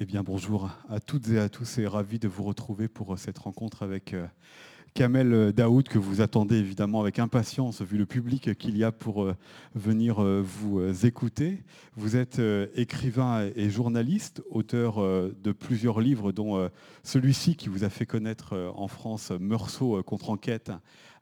[0.00, 3.16] Eh bien, bonjour à toutes et à tous et ravi de vous retrouver pour euh,
[3.16, 4.28] cette rencontre avec euh,
[4.94, 9.24] Kamel Daoud que vous attendez évidemment avec impatience vu le public qu'il y a pour
[9.24, 9.34] euh,
[9.74, 11.64] venir vous écouter.
[11.96, 12.40] Vous êtes
[12.76, 16.70] écrivain et journaliste, auteur de plusieurs livres dont
[17.02, 20.70] celui-ci qui vous a fait connaître en France Meursault contre enquête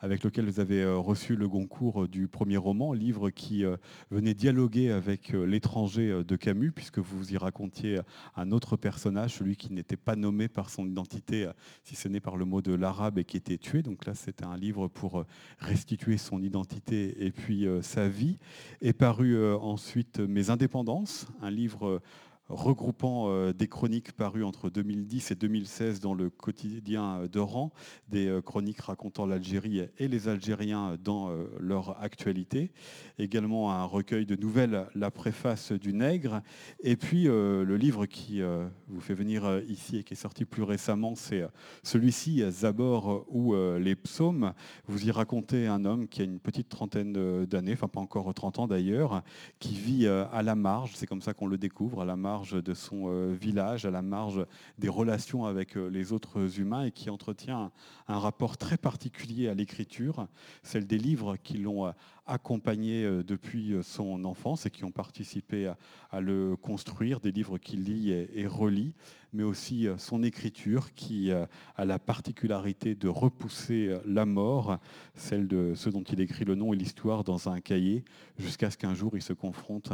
[0.00, 3.76] avec lequel vous avez euh, reçu le Goncourt euh, du premier roman, livre qui euh,
[4.10, 8.00] venait dialoguer avec l'étranger de Camus, puisque vous y racontiez
[8.36, 11.50] un autre personnage, celui qui n'était pas nommé par son identité,
[11.82, 13.82] si ce n'est par le mot de l'arabe, et qui était tué.
[13.82, 15.24] Donc là, c'était un livre pour
[15.58, 18.38] restituer son identité et puis sa vie.
[18.80, 22.00] Est paru ensuite Mes indépendances, un livre
[22.48, 27.72] regroupant euh, des chroniques parues entre 2010 et 2016 dans le quotidien d'Oran,
[28.08, 32.70] des euh, chroniques racontant l'Algérie et les Algériens dans euh, leur actualité,
[33.18, 36.42] également un recueil de nouvelles, La préface du nègre,
[36.80, 38.40] et puis le livre qui
[38.88, 41.44] vous fait venir ici et qui est sorti plus récemment, c'est
[41.82, 44.52] celui-ci, Zabor ou les psaumes.
[44.86, 48.58] Vous y racontez un homme qui a une petite trentaine d'années, enfin pas encore 30
[48.58, 49.22] ans d'ailleurs,
[49.58, 52.74] qui vit à la marge, c'est comme ça qu'on le découvre, à la marge de
[52.74, 54.44] son euh, village, à la marge
[54.78, 57.70] des relations avec euh, les autres humains et qui entretient
[58.08, 60.28] un rapport très particulier à l'écriture,
[60.62, 61.92] celle des livres qui l'ont euh,
[62.26, 65.72] accompagné depuis son enfance et qui ont participé
[66.10, 68.94] à, le construire, des livres qu'il lit et relit,
[69.36, 74.78] mais aussi son écriture qui a la particularité de repousser la mort,
[75.14, 78.04] celle de ce dont il écrit le nom et l'histoire dans un cahier,
[78.38, 79.92] jusqu'à ce qu'un jour il se confronte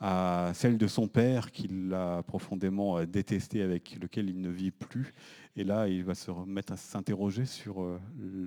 [0.00, 5.12] à, celle de son père qu'il a profondément détesté, avec lequel il ne vit plus.
[5.58, 7.98] Et là, il va se remettre à s'interroger sur euh,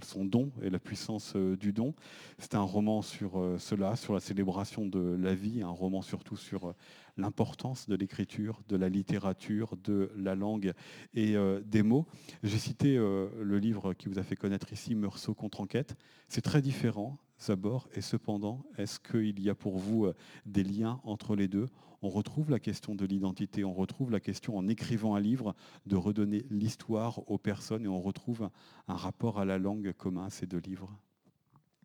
[0.04, 1.96] son don et la puissance euh, du don.
[2.38, 6.38] C'est un roman sur euh, cela, sur la célébration de la vie, un roman surtout
[6.38, 6.76] sur
[7.20, 10.74] l'importance de l'écriture, de la littérature, de la langue
[11.14, 12.06] et des mots.
[12.44, 15.96] J'ai cité le livre qui vous a fait connaître ici, Meursault contre enquête.
[16.28, 21.00] C'est très différent Zabor, et cependant, est-ce qu'il y a pour vous euh, des liens
[21.04, 21.68] entre les deux?
[22.02, 25.56] On retrouve la question de l'identité, on retrouve la question en écrivant un livre
[25.86, 28.50] de redonner l'histoire aux personnes et on retrouve
[28.88, 30.98] un rapport à la langue commun à ces deux livres.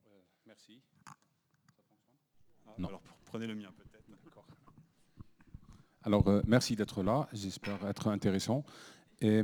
[0.07, 0.11] Euh,
[0.47, 0.81] merci.
[1.07, 1.15] Ah,
[2.79, 3.84] alors prenez le mien peut-être.
[6.07, 8.63] Alors euh, merci d'être là, j'espère être intéressant.
[9.23, 9.43] Et,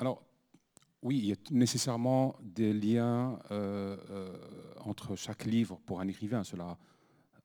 [0.00, 0.24] alors
[1.02, 4.36] oui, il y a nécessairement des liens euh, euh,
[4.84, 6.42] entre chaque livre pour un écrivain.
[6.42, 6.76] Cela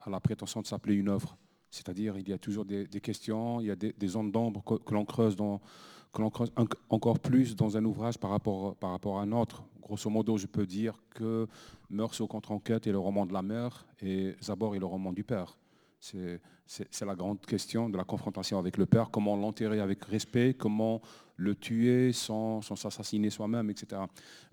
[0.01, 1.37] a la prétention de s'appeler une œuvre.
[1.69, 5.05] C'est-à-dire, il y a toujours des, questions, il y a des, zones d'ombre que, l'on
[5.05, 5.37] creuse,
[6.89, 9.63] encore plus dans un ouvrage par rapport, par rapport à un autre.
[9.79, 11.47] Grosso modo, je peux dire que
[11.91, 15.59] Meursault contre-enquête est le roman de la mère et Zabor est le roman du père.
[15.99, 21.01] C'est la grande question de la confrontation avec le père, comment l'enterrer avec respect, comment
[21.35, 24.01] le tuer sans, s'assassiner soi-même, etc.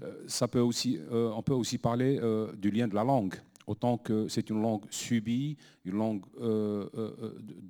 [0.03, 3.34] Euh, ça peut aussi, euh, on peut aussi parler euh, du lien de la langue,
[3.67, 6.23] autant que c'est une langue subie, une langue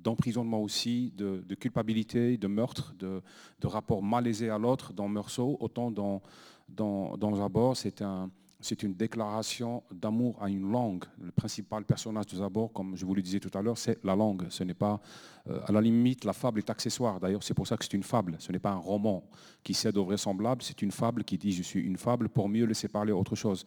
[0.03, 3.21] d'emprisonnement aussi, de, culpabilité, de meurtre, de,
[3.63, 6.21] rapport malaisé à l'autre dans Meursault, autant dans,
[6.69, 8.29] dans, dans Zabor, c'est un
[8.59, 11.03] c'est une déclaration d'amour à une langue.
[11.21, 14.15] Le principal personnage de Zabor, comme je vous le disais tout à l'heure, c'est la
[14.15, 14.47] langue.
[14.49, 14.99] Ce n'est pas,
[15.47, 17.19] euh, à la limite, la fable est accessoire.
[17.19, 18.35] D'ailleurs, c'est pour ça que c'est une fable.
[18.39, 19.23] Ce n'est pas un roman
[19.63, 20.63] qui cède au vraisemblable.
[20.63, 23.65] C'est une fable qui dit je suis une fable pour mieux laisser parler autre chose.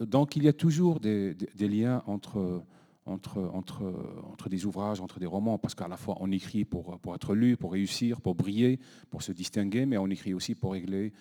[0.00, 2.62] Euh, donc, il y a toujours des, liens entre
[3.04, 3.82] entre, entre,
[4.30, 7.34] entre des ouvrages, entre des romans, parce qu'à la fois on écrit pour, pour être
[7.34, 8.78] lu, pour réussir, pour briller,
[9.10, 11.12] pour se distinguer, mais on écrit aussi pour régler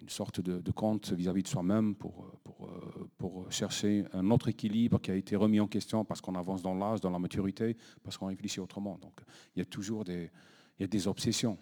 [0.00, 2.32] une sorte de, compte vis-à-vis de soi-même pour,
[3.50, 7.00] chercher un autre équilibre qui a été remis en question parce qu'on avance dans l'âge,
[7.00, 8.98] dans la maturité, parce qu'on réfléchit autrement.
[8.98, 9.20] Donc
[9.56, 10.30] il y a toujours des,
[11.06, 11.58] obsessions,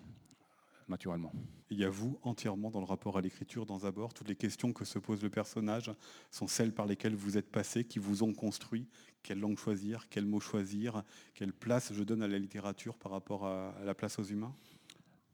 [0.89, 1.33] naturellement.
[1.71, 4.73] Il y a vous entièrement dans le rapport à l'écriture, dans Zabor, toutes les questions
[4.73, 5.93] que se pose le personnage
[6.31, 8.89] sont celles par lesquelles vous êtes passé, qui vous ont construit.
[9.23, 11.03] Quelle langue choisir, quel mot choisir,
[11.35, 14.55] quelle place je donne à la littérature par rapport à la place aux humains?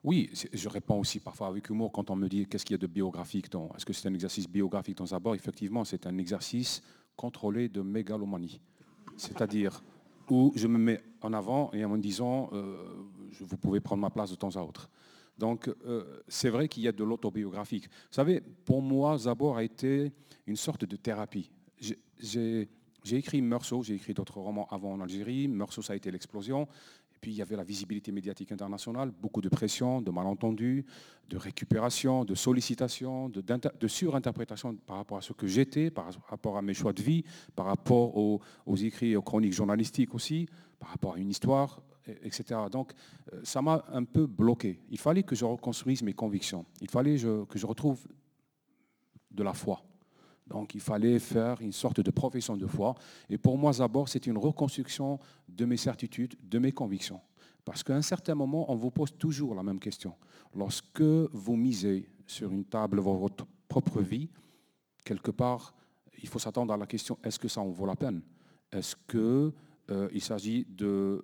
[0.05, 2.79] Oui, je réponds aussi parfois avec humour quand on me dit qu'est-ce qu'il y a
[2.79, 3.69] de biographique dans.
[3.77, 6.83] Est-ce que c'est un exercice biographique dans Zabor Effectivement, c'est un exercice
[7.17, 8.61] contrôlé de mégalomanie.
[9.17, 9.83] C'est-à-dire
[10.29, 12.77] où je me mets en avant et en me disant euh,
[13.41, 14.91] vous pouvez prendre ma place de temps à autre.
[15.39, 17.85] Donc euh, c'est vrai qu'il y a de l'autobiographique.
[17.85, 20.13] Vous savez, pour moi, Zabor a été
[20.47, 21.51] une sorte de thérapie.
[22.19, 22.69] J'ai
[23.17, 25.49] écrit Meursault, j'ai écrit d'autres romans avant en Algérie.
[25.49, 26.67] Meursault, ça a été l'explosion.
[27.23, 30.85] Puis il y avait la visibilité médiatique internationale, beaucoup de pression, de malentendus,
[31.31, 36.63] de récupération, de sollicitation, de, surinterprétation par rapport à ce que j'étais, par rapport à
[36.63, 37.25] mes choix de vie,
[37.55, 38.41] par rapport aux,
[38.77, 40.49] écrits et aux chroniques journalistiques aussi,
[40.81, 41.81] par rapport à une histoire.
[42.25, 42.59] etc.
[42.69, 42.91] Donc,
[43.33, 44.81] euh, ça m'a un peu bloqué.
[44.91, 46.67] Il fallait que je reconstruise mes convictions.
[46.81, 48.05] Il fallait que je retrouve
[49.31, 49.81] de la foi.
[50.47, 52.95] Donc, il fallait faire une sorte de profession de foi.
[53.31, 55.19] Et pour moi, d'abord, c'est une reconstruction
[55.49, 57.21] de mes certitudes, de mes convictions.
[57.65, 60.15] Parce qu'à un certain moment, on vous pose toujours la même question.
[60.55, 64.29] Lorsque vous misez sur une table votre propre vie,
[65.05, 65.75] quelque part,
[66.21, 68.21] il faut s'attendre à la question, est-ce que ça en vaut la peine?
[68.71, 69.53] Est-ce qu'il
[69.91, 71.21] euh, s'agit de,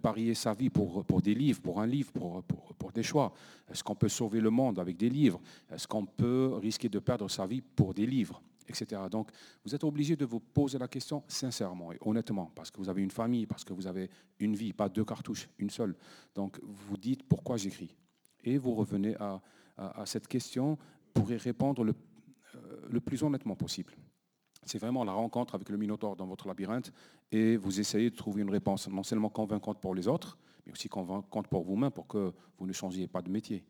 [0.00, 3.32] parier sa vie pour, des livres, pour un livre, pour, des choix
[3.70, 5.40] Est-ce qu'on peut sauver le monde avec des livres?
[5.70, 8.42] Est-ce qu'on peut risquer de perdre sa vie pour des livres?
[8.68, 9.00] Etc.
[9.10, 9.30] Donc,
[9.64, 13.02] vous êtes obligé de vous poser la question sincèrement et honnêtement, parce que vous avez
[13.02, 14.08] une famille, parce que vous avez
[14.38, 15.96] une vie, pas deux cartouches, une seule.
[16.34, 17.96] Donc, vous dites pourquoi j'écris.
[18.44, 19.40] Et vous revenez à,
[20.04, 20.78] cette question
[21.12, 21.94] pour y répondre le,
[22.54, 22.58] euh,
[22.88, 23.92] le plus honnêtement possible.
[24.64, 26.92] C'est vraiment la rencontre avec le Minotaure dans votre labyrinthe
[27.30, 30.88] et vous essayez de trouver une réponse non seulement convaincante pour les autres, mais aussi
[30.88, 33.64] convaincante pour vous-même pour que vous ne changiez pas de métier.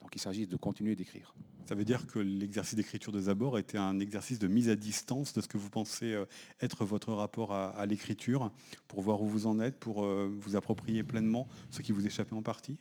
[0.00, 1.34] Donc il s'agit de continuer d'écrire.
[1.66, 5.34] Ça veut dire que l'exercice d'écriture de Zabor était un exercice de mise à distance
[5.34, 6.24] de ce que vous pensez euh,
[6.62, 8.50] être votre rapport à, l'écriture,
[8.86, 12.34] pour voir où vous en êtes, pour euh, vous approprier pleinement ce qui vous échappait
[12.34, 12.78] en partie?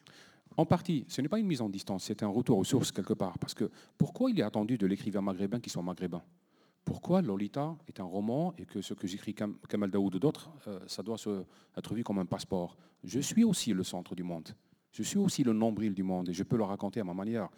[0.56, 3.14] En partie, ce n'est pas une mise en distance, c'est un retour aux sources quelque
[3.14, 3.38] part.
[3.40, 6.24] Parce que pourquoi il est attendu de l'écrivain maghrébin qui soit maghrébin?
[6.88, 10.80] Pourquoi Lolita est un roman et que ce que j'écris Kamal Daoud ou d'autres, euh,
[10.88, 11.18] ça doit
[11.76, 14.56] être vu comme un passeport Je suis aussi le centre du monde.
[14.94, 17.50] Je suis aussi le nombril du monde et je peux le raconter à ma manière.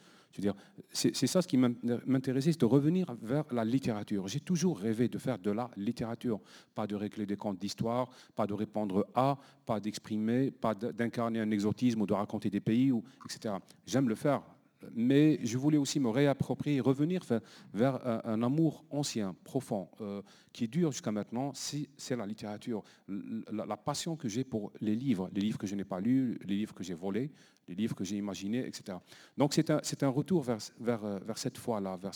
[0.92, 4.28] C'est ça ce qui m'intéressait, c'est de revenir vers la littérature.
[4.28, 6.42] J'ai toujours rêvé de faire de la littérature,
[6.74, 11.52] pas de régler des comptes d'histoire, pas de répondre à, pas d'exprimer, pas d'incarner un
[11.52, 12.92] exotisme ou de raconter des pays,
[13.26, 13.54] etc.
[13.86, 14.42] J'aime le faire,
[14.94, 17.24] mais je voulais aussi me réapproprier, revenir
[17.74, 20.22] vers, un, amour ancien, profond, euh,
[20.54, 22.84] qui dure jusqu'à maintenant, c'est la littérature.
[23.08, 26.56] La, passion que j'ai pour les livres, les livres que je n'ai pas lus, les
[26.56, 27.32] livres que j'ai volés,
[27.68, 28.98] les livres que j'ai imaginés, etc.
[29.38, 32.14] Donc c'est un, retour vers, vers cette foi-là, vers,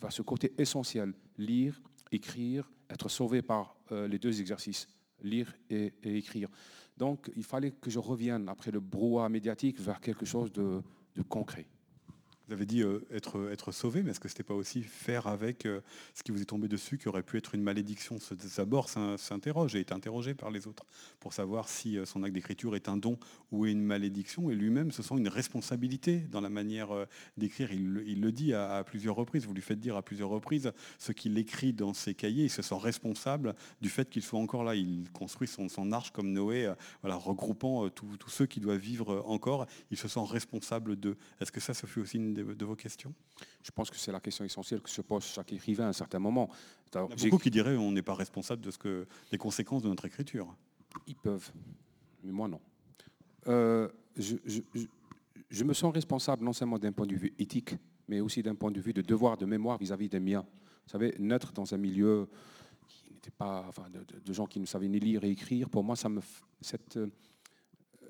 [0.00, 1.80] vers ce côté essentiel, lire,
[2.12, 4.88] écrire, être sauvé par euh, les deux exercices,
[5.22, 6.48] lire et, et, écrire.
[6.96, 10.82] Donc il fallait que je revienne, après le brouhaha médiatique, vers quelque chose de
[11.16, 11.66] de concret.
[12.50, 15.28] Vous avez dit euh, être, être sauvé, mais est-ce que ce n'était pas aussi faire
[15.28, 15.80] avec euh,
[16.14, 18.18] ce qui vous est tombé dessus, qui aurait pu être une malédiction?
[18.18, 20.84] Zabor s'interroge et est interrogé par les autres
[21.20, 23.20] pour savoir si euh, son acte d'écriture est un don
[23.52, 26.88] ou une malédiction, et lui-même se sent une responsabilité dans la manière
[27.36, 27.70] d'écrire.
[27.70, 31.38] Il, le dit à, plusieurs reprises, vous lui faites dire à plusieurs reprises ce qu'il
[31.38, 34.74] écrit dans ses cahiers, il se sent responsable du fait qu'il soit encore là.
[34.74, 36.72] Il construit son, arche comme Noé,
[37.04, 41.16] regroupant tous ceux qui doivent vivre encore, il se sent responsable d'eux.
[41.40, 43.12] Est-ce que ça, se fait aussi une de, vos questions?
[43.62, 46.18] Je pense que c'est la question essentielle que se pose chaque écrivain à un certain
[46.18, 46.50] moment.
[46.92, 49.82] Il y a beaucoup qui diraient on n'est pas responsable de ce que, des conséquences
[49.82, 50.54] de notre écriture.
[51.06, 51.50] Ils peuvent,
[52.22, 52.60] mais moi non.
[53.46, 57.76] Euh, je, me sens responsable non seulement d'un point de vue éthique,
[58.08, 60.44] mais aussi d'un point de vue de devoir de mémoire vis-à-vis des miens.
[60.86, 62.28] Vous savez, naître dans un milieu
[62.88, 65.96] qui n'était pas, enfin, de, gens qui ne savaient ni lire et écrire, pour moi,
[65.96, 66.20] ça me,
[66.60, 66.98] cette,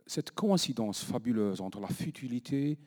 [0.07, 2.79] cette coïncidence fabuleuse entre la futilité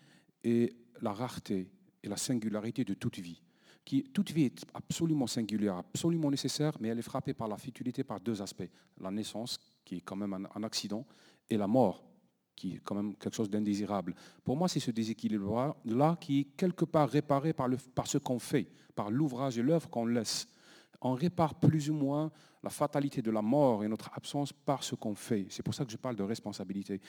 [0.44, 1.70] et la rareté
[2.02, 3.42] et la singularité de toute vie.
[3.86, 8.04] Qui, toute vie est absolument singulière, absolument nécessaire, mais elle est frappée par la futilité
[8.04, 8.70] par deux aspects.
[9.02, 11.06] La naissance, qui est quand même un, accident,
[11.50, 12.06] et la mort,
[12.56, 14.16] qui est quand même quelque chose d'indésirable.
[14.44, 18.40] Pour moi, c'est ce déséquilibre-là qui est quelque part réparé par, le, par ce qu'on
[18.40, 20.48] fait, par l'ouvrage et l'œuvre qu'on laisse.
[21.02, 22.32] On répare plus ou moins
[22.64, 25.48] la fatalité de la mort et notre absence par ce qu'on fait.
[25.50, 27.02] C'est pour ça que je parle de responsabilité.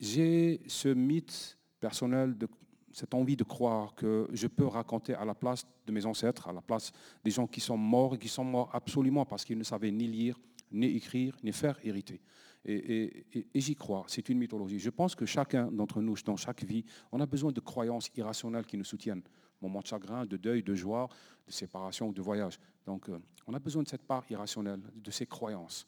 [0.00, 2.48] J'ai ce mythe personnel de
[2.94, 6.52] cette envie de croire que je peux raconter à la place de mes ancêtres, à
[6.52, 6.92] la place
[7.24, 10.38] des gens qui sont morts qui sont morts absolument parce qu'ils ne savaient ni lire,
[10.70, 12.20] ni écrire, ni faire hériter.
[12.64, 14.78] Et, j'y crois, c'est une mythologie.
[14.78, 18.64] Je pense que chacun d'entre nous, dans chaque vie, on a besoin de croyances irrationnelles
[18.64, 19.22] qui nous soutiennent.
[19.60, 21.08] Moment de chagrin, de deuil, de joie,
[21.46, 22.58] de séparation, de voyage.
[22.86, 25.86] Donc, euh, on a besoin de cette part irrationnelle, de ces croyances.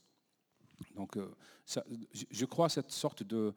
[0.95, 1.35] Donc, euh,
[2.31, 3.55] je crois à cette sorte de,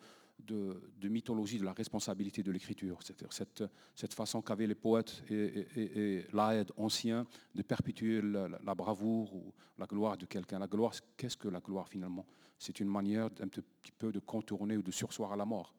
[0.47, 3.63] de, mythologie de la responsabilité de l'écriture, c'est-à-dire cette,
[3.95, 9.85] cette, façon qu'avaient les poètes et, et, l'aide ancien de perpétuer la, bravoure ou la
[9.85, 10.59] gloire de quelqu'un.
[10.59, 12.25] La gloire, qu'est-ce que la gloire finalement?
[12.57, 15.73] C'est une manière d'un petit peu de contourner ou de sursoir à la mort,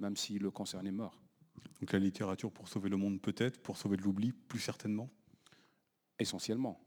[0.00, 1.20] même si le concerné meurt.
[1.80, 5.10] Donc la littérature pour sauver le monde peut-être, pour sauver de l'oubli plus certainement?
[6.18, 6.80] Essentiellement.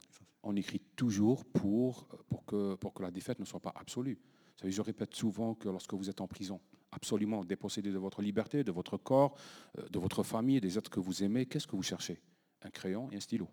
[0.43, 4.19] On écrit toujours pour, pour, que, pour que la défaite ne soit pas absolue.
[4.63, 6.59] Je répète souvent que lorsque vous êtes en prison,
[6.91, 9.35] absolument dépossédé de votre liberté, de votre corps,
[9.77, 12.21] euh, de votre famille, des êtres que vous aimez, qu'est-ce que vous cherchez?
[12.61, 13.47] Un crayon et un stylo.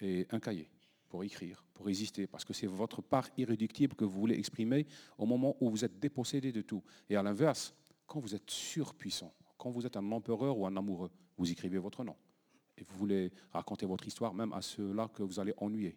[0.00, 0.68] Et un cahier
[1.08, 5.26] pour écrire, pour résister, parce que c'est votre part irréductible que vous voulez exprimer au
[5.26, 6.82] moment où vous êtes dépossédé de tout.
[7.08, 7.72] Et à l'inverse,
[8.06, 12.02] quand vous êtes surpuissant, quand vous êtes un empereur ou un amoureux, vous écrivez votre
[12.02, 12.16] nom.
[12.76, 15.96] Et vous voulez raconter votre histoire même à ceux-là que vous allez ennuyer.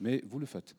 [0.00, 0.74] Mais vous le faites.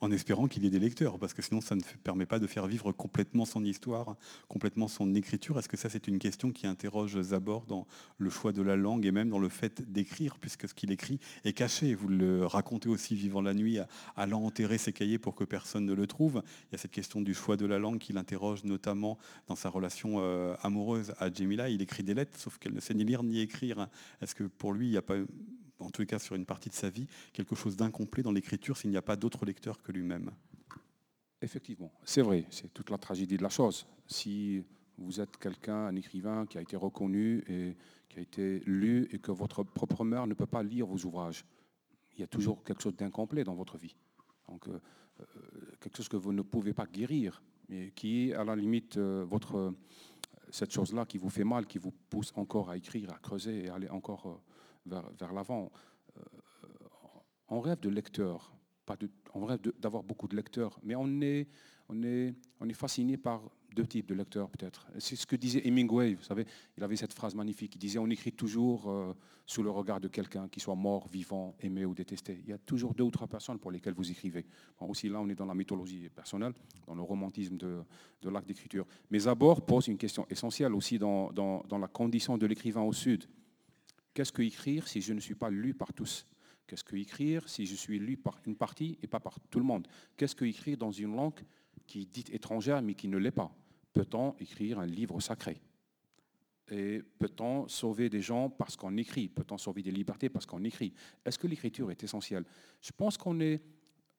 [0.00, 2.46] En espérant qu'il y ait des lecteurs, parce que sinon ça ne permet pas de
[2.46, 4.16] faire vivre complètement son histoire,
[4.48, 5.58] complètement son écriture.
[5.58, 7.86] Est-ce que ça c'est une question qui interroge Zabor dans
[8.18, 11.18] le choix de la langue et même dans le fait d'écrire, puisque ce qu'il écrit
[11.44, 11.94] est caché?
[11.94, 13.78] Vous le racontez aussi vivant la nuit,
[14.16, 16.42] allant enterrer ses cahiers pour que personne ne le trouve.
[16.70, 19.68] Il y a cette question du choix de la langue qui l'interroge notamment dans sa
[19.68, 21.68] relation euh, amoureuse à Jemila.
[21.68, 23.88] Il écrit des lettres, sauf qu'elle ne sait ni lire ni écrire.
[24.20, 25.16] Est-ce que pour lui, il n'y a pas
[25.84, 28.76] en tous les cas sur une partie de sa vie, quelque chose d'incomplet dans l'écriture
[28.76, 30.30] s'il n'y a pas d'autre lecteur que lui-même.
[31.42, 33.86] Effectivement, c'est vrai, c'est toute la tragédie de la chose.
[34.06, 34.64] Si
[34.96, 37.76] vous êtes quelqu'un, un écrivain qui a été reconnu et
[38.08, 41.44] qui a été lu et que votre propre mère ne peut pas lire vos ouvrages,
[42.14, 43.94] il y a toujours quelque chose d'incomplet dans votre vie.
[44.48, 44.78] Donc, euh,
[45.20, 45.24] euh,
[45.80, 49.74] quelque chose que vous ne pouvez pas guérir, mais qui à la limite euh, votre,
[50.50, 53.68] cette chose-là qui vous fait mal, qui vous pousse encore à écrire, à creuser et
[53.68, 54.40] à aller encore
[54.86, 55.70] vers, l'avant.
[56.16, 56.20] Euh,
[57.48, 58.54] on rêve de lecteurs,
[59.34, 61.46] on rêve d'avoir beaucoup de lecteurs, mais on est,
[62.74, 63.42] fasciné par
[63.74, 64.86] deux types de lecteurs peut-être.
[64.98, 68.08] C'est ce que disait Hemingway, vous savez, il avait cette phrase magnifique, il disait on
[68.08, 69.14] écrit toujours euh,
[69.46, 72.40] sous le regard de quelqu'un, qui soit mort, vivant, aimé ou détesté.
[72.44, 74.46] Il y a toujours deux ou trois personnes pour lesquelles vous écrivez.
[74.80, 76.54] aussi là, on est dans la mythologie personnelle,
[76.86, 77.82] dans le romantisme de,
[78.22, 78.86] de l'acte d'écriture.
[79.10, 81.32] Mais Zabor pose une question essentielle aussi dans
[81.70, 83.26] la condition de l'écrivain au Sud.
[84.14, 86.26] Qu'est-ce que écrire si je ne suis pas lu par tous?
[86.66, 89.64] Qu'est-ce que écrire si je suis lu par une partie et pas par tout le
[89.64, 89.86] monde?
[90.16, 91.40] Qu'est-ce que écrire dans une langue
[91.86, 93.54] qui est dite étrangère mais qui ne l'est pas?
[93.92, 95.60] Peut-on écrire un livre sacré?
[96.70, 99.28] Et peut-on sauver des gens parce qu'on écrit?
[99.28, 100.94] Peut-on sauver des libertés parce qu'on écrit?
[101.24, 102.44] Est-ce que l'écriture est essentielle?
[102.80, 103.60] Je pense qu'on est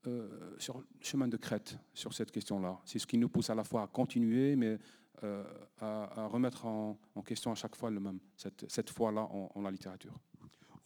[0.06, 2.80] euh, sur le chemin de crête sur cette question-là.
[2.86, 4.78] C'est ce qui nous pousse à la fois à continuer, mais
[5.24, 5.44] euh,
[5.80, 10.14] à, remettre en, question à chaque fois le même, cette, cette fois-là en, la littérature.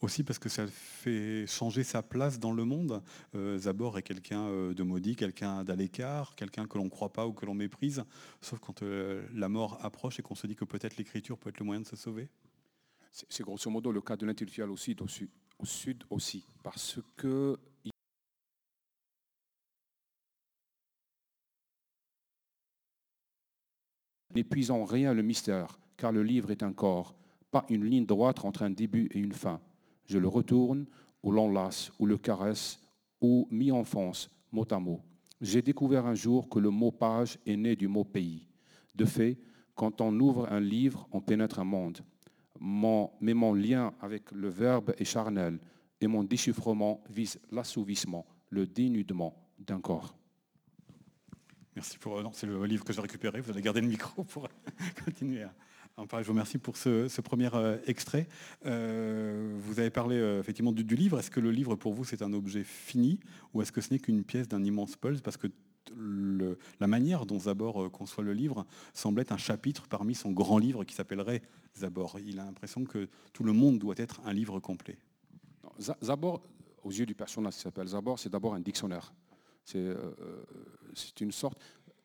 [0.00, 3.02] Aussi parce que ça fait changer sa place dans le monde.
[3.34, 7.12] Euh, Zabor est quelqu'un euh, de maudit, quelqu'un d'à l'écart, quelqu'un que l'on ne croit
[7.12, 8.02] pas ou que l'on méprise,
[8.40, 11.66] sauf quand la mort approche et qu'on se dit que peut-être l'écriture peut être le
[11.66, 12.30] moyen de se sauver.
[13.10, 17.58] C'est grosso modo le cas de l'intellectuel aussi, au sud, au sud aussi, parce que
[24.34, 27.14] n'épuisant rien le mystère, car le livre est un corps,
[27.50, 29.60] pas une ligne droite entre un début et une fin.
[30.06, 30.86] Je le retourne,
[31.22, 32.80] ou l'enlace, ou le caresse,
[33.20, 35.00] ou mi-enfance, mot à mot.
[35.40, 38.46] J'ai découvert un jour que le mot page est né du mot pays.
[38.94, 39.38] De fait,
[39.74, 42.00] quand on ouvre un livre, on pénètre un monde.
[42.58, 45.58] Mon, mais mon lien avec le verbe est charnel,
[46.00, 50.14] et mon déchiffrement vise l'assouvissement, le dénudement d'un corps.
[51.80, 52.18] Merci pour.
[52.18, 53.40] Euh, non, c'est le livre que j'ai récupéré.
[53.40, 54.46] Vous allez garder le micro pour
[55.02, 55.54] continuer à
[55.96, 56.24] en parler.
[56.24, 58.28] Je vous remercie pour ce, premier euh, extrait.
[58.66, 61.18] Euh, vous avez parlé effectivement du, livre.
[61.18, 63.18] Est-ce que le livre pour vous c'est un objet fini
[63.54, 65.46] ou est-ce que ce n'est qu'une pièce d'un immense pulse Parce que
[66.80, 70.84] la manière dont Zabor conçoit le livre semble être un chapitre parmi son grand livre
[70.84, 71.40] qui s'appellerait
[71.78, 72.18] Zabor.
[72.26, 74.98] Il a l'impression que tout le monde doit être un livre complet.
[76.04, 76.42] Zabor,
[76.84, 79.14] aux yeux du personnage qui s'appelle Zabor, c'est d'abord un dictionnaire.
[79.76, 80.12] Euh,
[80.94, 81.58] c'est une sorte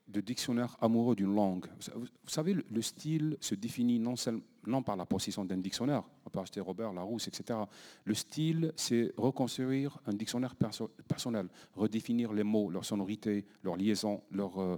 [0.07, 1.65] de dictionnaire amoureux d'une langue.
[1.95, 6.29] Vous savez, le style se définit non, seulement, non par la possession d'un dictionnaire, on
[6.29, 7.60] peut acheter Robert Larousse, etc.
[8.03, 14.60] Le style, c'est reconstruire un dictionnaire personnel, redéfinir les mots, leur sonorité, leur liaison, leur,
[14.60, 14.77] euh,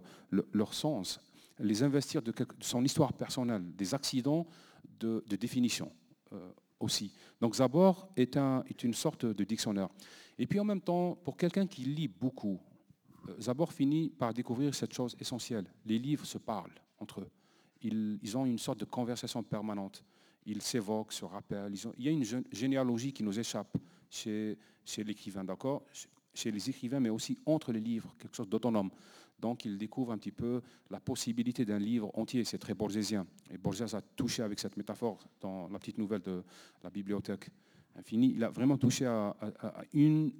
[0.71, 1.19] sens,
[1.59, 4.47] les investir de, son histoire personnelle, des accidents
[4.99, 5.91] de, définition
[6.33, 7.11] euh, aussi.
[7.41, 9.89] Donc Zabor est, un, est une sorte de dictionnaire.
[10.39, 12.66] Et puis en même temps, pour quelqu'un qui lit beaucoup, euh,
[13.39, 15.65] Zabor finit par découvrir cette chose essentielle.
[15.85, 17.29] Les livres se parlent entre eux.
[17.81, 20.03] Ils, ont une sorte de conversation permanente.
[20.45, 21.73] Ils s'évoquent, se rappellent.
[21.97, 23.77] il y a une généalogie qui nous échappe
[24.09, 25.83] chez, chez l'écrivain, d'accord?
[26.33, 28.89] Chez les écrivains, mais aussi entre les livres, quelque chose d'autonome.
[29.39, 32.43] Donc il découvre un petit peu la possibilité d'un livre entier.
[32.43, 33.27] C'est très borgésien.
[33.51, 36.43] Et Borges a touché avec cette métaphore dans la petite nouvelle de
[36.83, 37.49] la bibliothèque.
[38.11, 39.35] Il a vraiment touché à,
[39.93, 40.31] une,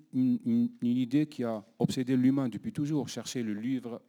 [0.81, 4.01] idée qui a obsédé l'humain depuis toujours, chercher le livre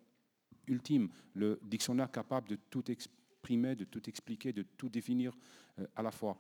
[0.67, 5.37] ultime, le dictionnaire capable de tout exprimer, de tout expliquer, de tout définir
[5.78, 6.37] euh, à la fois.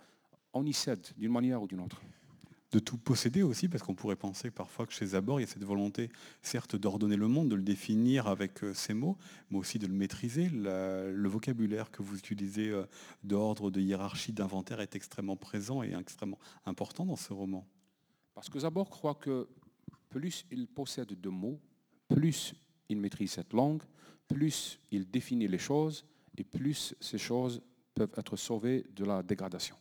[0.52, 2.00] On y cède d'une manière ou d'une autre
[2.72, 5.48] de tout posséder aussi, parce qu'on pourrait penser parfois que chez Zabor, il y a
[5.48, 6.10] cette volonté,
[6.42, 9.16] certes, d'ordonner le monde, de le définir avec euh, ses mots,
[9.50, 10.50] mais aussi de le maîtriser.
[10.52, 12.84] le vocabulaire que vous utilisez euh,
[13.24, 17.66] d'ordre, de hiérarchie, d'inventaire est extrêmement présent et extrêmement important dans ce roman.
[18.34, 19.48] Parce que Zabor croit que
[20.10, 21.60] plus il possède de mots,
[22.08, 22.54] plus
[22.88, 23.82] il maîtrise cette langue,
[24.26, 26.04] plus il définit les choses
[26.36, 27.62] et plus ces choses
[27.94, 29.76] peuvent être sauvées de la dégradation.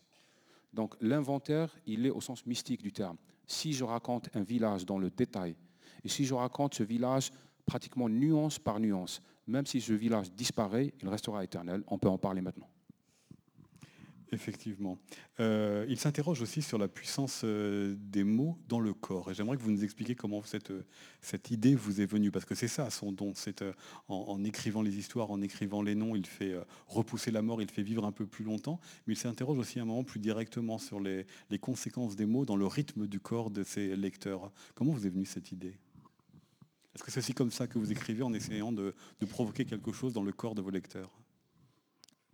[0.78, 3.16] Donc l'inventaire, il est au sens mystique du terme.
[3.48, 5.56] Si je raconte un village dans le détail,
[6.04, 7.32] et si je raconte ce village
[7.66, 12.16] pratiquement nuance par nuance, même si ce village disparaît, il restera éternel, on peut en
[12.16, 12.68] parler maintenant.
[14.30, 14.98] Effectivement.
[15.40, 19.30] Euh, il s'interroge aussi sur la puissance euh, des mots dans le corps.
[19.30, 20.84] Et j'aimerais que vous nous expliquiez comment cette, euh,
[21.50, 22.30] idée vous est venue.
[22.30, 23.32] Parce que c'est ça son don.
[23.34, 23.64] C'est
[24.08, 26.54] en, écrivant les histoires, en écrivant les noms, il fait
[26.86, 28.80] repousser la mort, il fait vivre un peu plus longtemps.
[29.06, 31.26] Mais il s'interroge aussi un moment plus directement sur les,
[31.60, 34.52] conséquences des mots dans le rythme du corps de ses lecteurs.
[34.74, 35.78] Comment vous est venue cette idée?
[36.94, 38.94] Est-ce que c'est aussi comme ça que vous écrivez en essayant de
[39.28, 41.10] provoquer quelque chose dans le corps de vos lecteurs?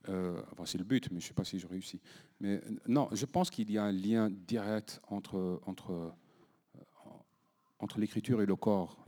[0.09, 2.01] Euh, c'est le but, mais je ne sais pas si je réussis.
[2.41, 6.11] Mais euh, non, je pense qu'il y a un lien direct entre, entre, euh,
[7.79, 9.05] entre l'écriture et le corps.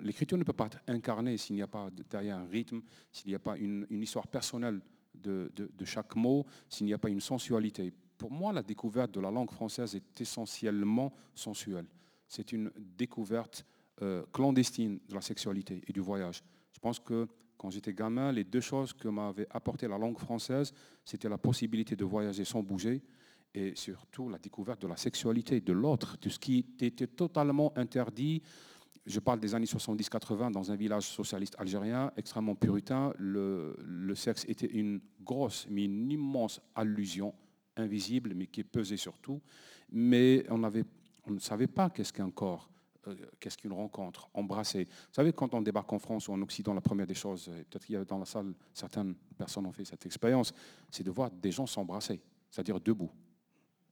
[0.00, 3.34] L'écriture ne peut pas être incarnée s'il n'y a pas derrière un rythme, s'il n'y
[3.34, 4.80] a pas une, histoire personnelle
[5.14, 7.92] de, de, chaque mot, s'il n'y a pas une sensualité.
[8.18, 11.86] Pour moi, la découverte de la langue française est essentiellement sensuelle.
[12.28, 13.64] C'est une découverte
[14.32, 16.44] clandestine de la sexualité et du voyage.
[16.72, 20.72] Je pense que quand j'étais gamin, les deux choses que m'avait apporté la langue française,
[21.04, 23.02] c'était la possibilité de voyager sans bouger
[23.54, 28.42] et surtout la découverte de la sexualité de l'autre, de ce qui était totalement interdit.
[29.06, 33.12] Je parle des années 70-80 dans un village socialiste algérien extrêmement puritain.
[33.18, 37.34] Le, sexe était une grosse, mais une immense allusion
[37.76, 39.40] invisible, mais qui pesait sur tout.
[39.90, 40.62] Mais on,
[41.26, 42.68] on ne savait pas qu'est-ce qu'un corps.
[43.08, 44.84] Euh, qu'est-ce qu'une rencontre, embrasser.
[44.84, 47.84] Vous savez, quand on débarque en France ou en Occident, la première des choses, peut-être
[47.84, 50.52] qu'il y a dans la salle, certaines personnes ont fait cette expérience,
[50.90, 52.20] c'est de voir des gens s'embrasser,
[52.50, 53.10] c'est-à-dire debout.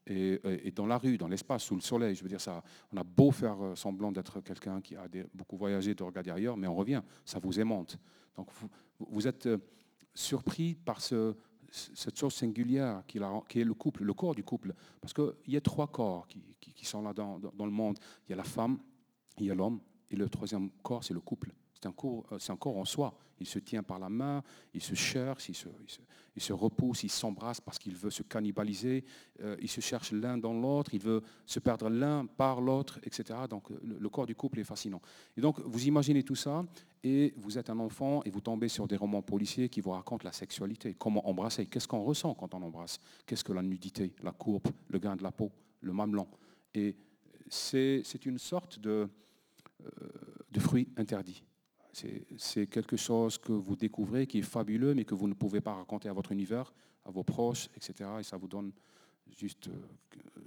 [0.07, 3.05] Et, dans la rue, dans l'espace, sous le soleil, je veux dire ça, on a
[3.05, 6.75] beau faire euh, semblant d'être quelqu'un qui a beaucoup voyagé, de regarder ailleurs, mais on
[6.75, 7.99] revient, ça vous aimante.
[8.37, 8.49] Donc
[8.99, 9.59] vous, êtes euh,
[10.15, 14.75] surpris par cette chose singulière qui, est le couple, le corps du couple.
[15.01, 17.99] Parce qu'il y a trois corps qui, sont là dans, le monde.
[18.29, 18.79] Il y a la femme,
[19.39, 21.53] il y a l'homme, et le troisième corps, c'est le couple.
[21.75, 23.15] C'est un, corps, euh, c'est un corps en soi.
[23.41, 24.43] Il se tient par la main,
[24.73, 25.69] il se cherche, il se,
[26.37, 29.05] il se, repousse, il s'embrasse parce qu'il veut se cannibaliser,
[29.41, 33.41] euh, il se cherche l'un dans l'autre, il veut se perdre l'un par l'autre, etc.
[33.51, 35.03] Donc le, corps du couple est fascinant.
[35.37, 36.65] Et donc vous imaginez tout ça,
[37.03, 40.25] et vous êtes un enfant, et vous tombez sur des romans policiers qui vous racontent
[40.25, 44.33] la sexualité, comment embrasser, qu'est-ce qu'on ressent quand on embrasse, qu'est-ce que la nudité, la
[44.33, 46.29] courbe, le gain de la peau, le mamelon?
[46.73, 46.97] Et
[47.49, 49.07] c'est, une sorte de euh,
[50.51, 51.45] de fruits interdits.
[52.37, 55.75] C'est quelque chose que vous découvrez qui est fabuleux, mais que vous ne pouvez pas
[55.75, 58.11] raconter à votre univers, à vos proches, etc.
[58.21, 58.73] Et ça vous donne
[59.37, 59.81] juste euh,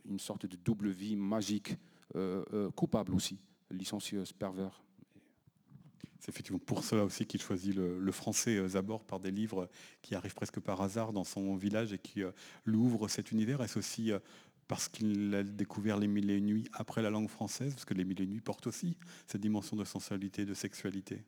[0.05, 1.75] une sorte de double vie magique,
[2.15, 3.39] euh, coupable aussi,
[3.71, 4.83] licencieuse, pervers.
[6.19, 9.69] C'est effectivement pour cela aussi qu'il choisit le, français Zabor par des livres
[10.01, 12.23] qui arrivent presque par hasard dans son village et qui
[12.65, 13.61] l'ouvrent cet univers.
[13.61, 14.11] Est-ce aussi
[14.67, 17.93] parce qu'il a découvert les mille et une nuits après la langue française, parce que
[17.93, 21.23] les mille et une nuits portent aussi cette dimension de sensualité, de sexualité.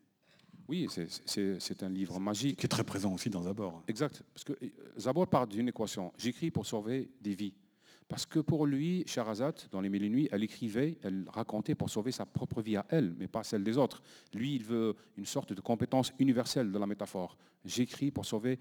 [0.68, 0.86] Oui,
[1.26, 2.60] c'est un livre magique.
[2.60, 3.82] Qui est très présent aussi dans Zabor.
[3.88, 4.22] Exact.
[4.32, 6.12] Parce que euh, Zabor part d'une équation.
[6.16, 7.54] J'écris pour sauver des vies.
[8.06, 11.90] Parce que pour lui, Sherazade, dans les mille et nuits, elle écrivait, elle racontait pour
[11.90, 14.02] sauver sa propre vie à elle, mais pas celle des autres.
[14.34, 17.36] Lui, il veut une sorte de compétence universelle de la métaphore.
[17.64, 18.58] J'écris pour sauver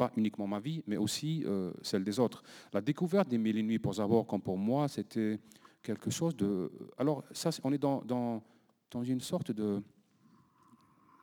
[0.00, 2.42] pas uniquement ma vie, mais aussi euh, celle des autres.
[2.72, 5.38] La découverte des mille et nuits pour Zabor, comme pour moi, c'était
[5.82, 6.72] quelque chose de...
[6.96, 8.42] Alors, ça, on est dans, dans,
[8.90, 9.82] dans une sorte de,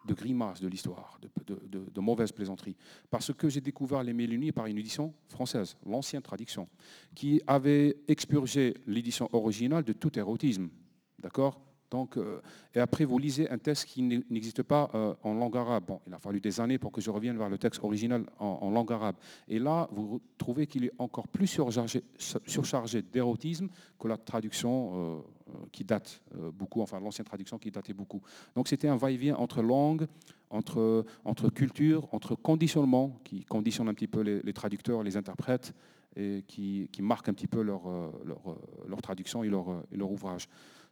[0.06, 1.60] de grimace de l'histoire, de,
[1.96, 2.76] de, mauvaise plaisanterie.
[3.10, 6.70] Parce que j'ai découvert les Mille et Nuits par une édition française, l'ancienne traduction,
[7.16, 10.70] qui avait expurgé l'édition originale de tout érotisme.
[11.18, 11.67] D'accord?
[11.90, 12.42] Donc, euh,
[12.76, 15.86] et après, vous lisez un texte qui n'existe pas euh, en langue arabe.
[15.88, 18.70] Bon, il a fallu des années pour que je revienne vers le texte original en,
[18.72, 19.16] langue arabe.
[19.48, 25.86] Et là, vous trouvez qu'il est encore plus surchargé, d'érotisme que la traduction euh, qui
[25.86, 26.22] date
[26.54, 28.22] beaucoup, enfin l'ancienne traduction qui datait beaucoup.
[28.54, 30.08] Donc, c'était un va-et-vient entre langue,
[30.50, 35.74] entre, entre culture, entre conditionnement, qui conditionne un petit peu les, traducteurs, les interprètes,
[36.18, 40.50] et qui, qui marque un petit peu leur traduction et leur, et leur ouvrage.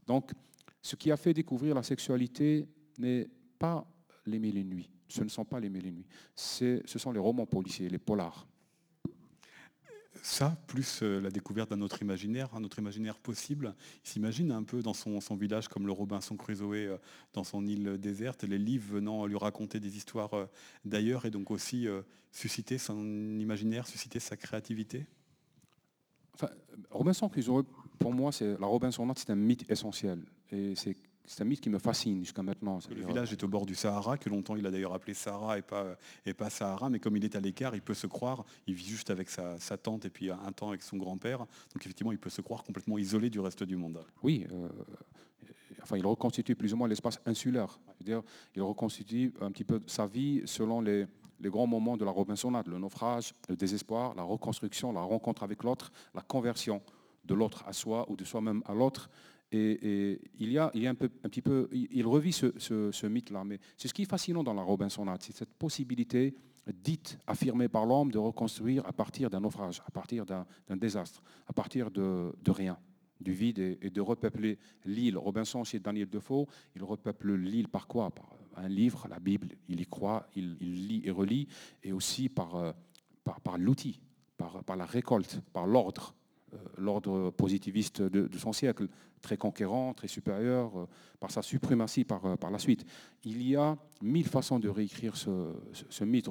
[0.08, 0.31] Donc,
[0.85, 2.69] ce qui a fait découvrir la sexualité
[2.99, 3.87] n'est pas
[4.27, 4.91] les mille et nuits.
[5.07, 6.05] Ce ne sont pas les mille et nuits.
[6.35, 8.45] Ce sont les romans policiers, les polars.
[10.21, 13.73] Ça, plus euh, la découverte d'un autre imaginaire, un autre imaginaire possible.
[14.03, 16.97] Il s'imagine un peu dans son, village comme le Robinson Crusoe euh,
[17.33, 20.45] dans son île déserte, les livres venant lui raconter des histoires euh,
[20.83, 21.87] d'ailleurs et donc aussi
[22.31, 25.07] susciter son imaginaire, susciter sa créativité.
[26.35, 26.49] Enfin,
[26.91, 27.65] Robinson Crusoe,
[27.97, 30.23] pour moi, c'est la Robinsonade, c'est un mythe essentiel.
[30.51, 30.95] Et c'est
[31.27, 32.79] c'est un mythe qui me fascine jusqu'à maintenant.
[32.89, 35.62] Le village est au bord du Sahara, que longtemps il a d'ailleurs appelé Sahara et
[35.62, 38.75] pas, et pas Sahara, mais comme il est à l'écart, il peut se croire, il
[38.75, 42.19] vit juste avec sa, tante et puis un temps avec son grand-père, donc effectivement il
[42.19, 43.99] peut se croire complètement isolé du reste du monde.
[44.23, 44.69] Oui, euh,
[45.81, 48.21] enfin il reconstitue plus ou moins l'espace insulaire, dire
[48.55, 51.08] il reconstitue un petit peu sa vie selon les,
[51.39, 55.63] les grands moments de la Robinsonade, le naufrage, le désespoir, la reconstruction, la rencontre avec
[55.63, 56.81] l'autre, la conversion
[57.25, 59.10] de l'autre à soi ou de soi-même à l'autre,
[59.51, 63.43] et, il y a, un, peu, un petit peu, il revit ce, mythe-là.
[63.43, 66.36] Mais c'est ce qui est fascinant dans la Robinsonade, c'est cette possibilité
[66.73, 71.53] dite, affirmée par l'homme, de reconstruire à partir d'un naufrage, à partir d'un désastre, à
[71.53, 72.77] partir de, rien,
[73.21, 75.17] du vide, et, de repeupler l'île.
[75.17, 78.10] Robinson, chez Daniel Defoe, il repeuple l'île par quoi?
[78.12, 81.47] Par un livre, la Bible, il y croit, il, lit et relit,
[81.84, 82.71] et aussi par, euh,
[83.58, 83.99] l'outil,
[84.38, 86.15] par, par la récolte, par l'ordre
[86.55, 88.88] euh, l'ordre positiviste de, son siècle,
[89.25, 90.88] très conquérant, très supérieur, euh,
[91.19, 92.85] par sa suprématie par, euh, par la suite.
[93.23, 96.29] Il y a mille façons de réécrire ce, mythe.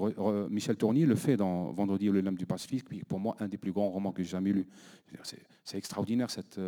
[0.48, 3.58] Michel Tournier le fait dans Vendredi le lame du Pacifique, qui pour moi un des
[3.58, 4.66] plus grands romans que j'ai jamais lu.
[5.64, 6.60] C'est extraordinaire cette,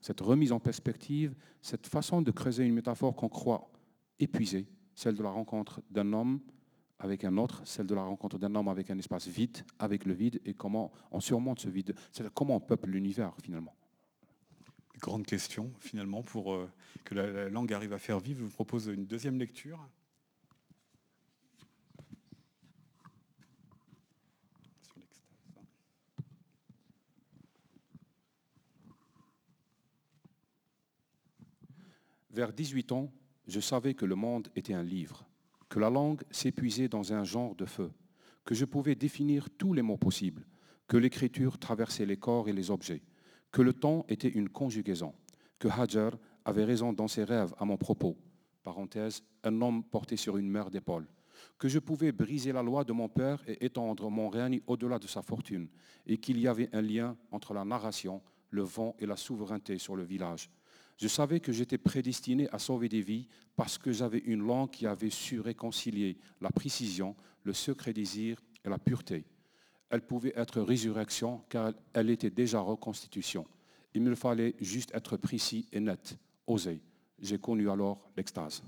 [0.00, 3.70] cette remise en perspective, cette façon de creuser une métaphore qu'on croit
[4.18, 6.40] épuisée, celle de la rencontre d'un homme
[6.98, 10.14] avec un autre, celle de la rencontre d'un homme avec un espace vide, avec le
[10.14, 13.74] vide, et comment on surmonte ce vide, c'est comment on peuple l'univers finalement.
[15.00, 16.70] Grande question finalement pour euh,
[17.04, 18.40] que la, langue arrive à faire vivre.
[18.40, 19.78] Je vous propose une deuxième lecture.
[32.30, 33.12] Vers 18 ans,
[33.46, 35.26] je savais que le monde était un livre
[35.68, 37.90] que la langue s'épuisait dans un genre de feu,
[38.44, 40.46] que je pouvais définir tous les mots possibles,
[40.86, 43.02] que l'écriture traversait les corps et les objets,
[43.56, 45.14] que le temps était une conjugaison,
[45.58, 48.14] que Hajar avait raison dans ses rêves à mon propos,
[48.62, 51.06] parenthèse, un homme porté sur une mer d'épaule,
[51.56, 55.06] que je pouvais briser la loi de mon père et étendre mon règne au-delà de
[55.06, 55.68] sa fortune,
[56.06, 59.96] et qu'il y avait un lien entre la narration, le vent et la souveraineté sur
[59.96, 60.50] le village,
[60.98, 64.86] je savais que j'étais prédestiné à sauver des vies parce que j'avais une langue qui
[64.86, 69.24] avait su réconcilier la précision, le secret désir et la pureté.
[69.90, 73.46] Elle pouvait être résurrection car elle était déjà reconstitution.
[73.94, 76.80] Il me fallait juste être précis et net, oser.
[77.18, 78.62] J'ai connu alors l'extase.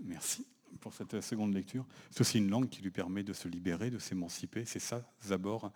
[0.00, 0.46] Merci
[0.80, 1.86] pour cette seconde lecture.
[2.10, 4.64] C'est aussi une langue qui lui permet de se libérer, de s'émanciper.
[4.64, 5.72] C'est ça, Zabor,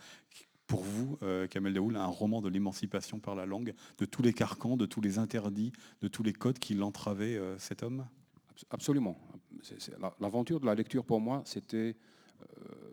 [0.67, 4.33] pour vous, euh, Kamel Daoul, un roman de l'émancipation par la langue, de tous les
[4.33, 8.07] carcans, de tous les interdits, de tous les codes qui l'entravaient, euh, cet homme?
[8.71, 9.19] Absolument.
[10.21, 11.97] L'aventure de la lecture, pour moi, c'était
[12.41, 12.92] euh,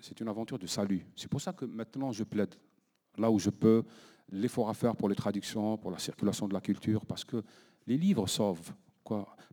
[0.00, 1.06] c'est une aventure de salut.
[1.16, 2.54] C'est pour ça que maintenant, je plaide,
[3.18, 3.84] là où je peux,
[4.30, 7.42] l'effort à faire pour les traductions, pour la circulation de la culture, parce que
[7.86, 8.72] les livres sauvent.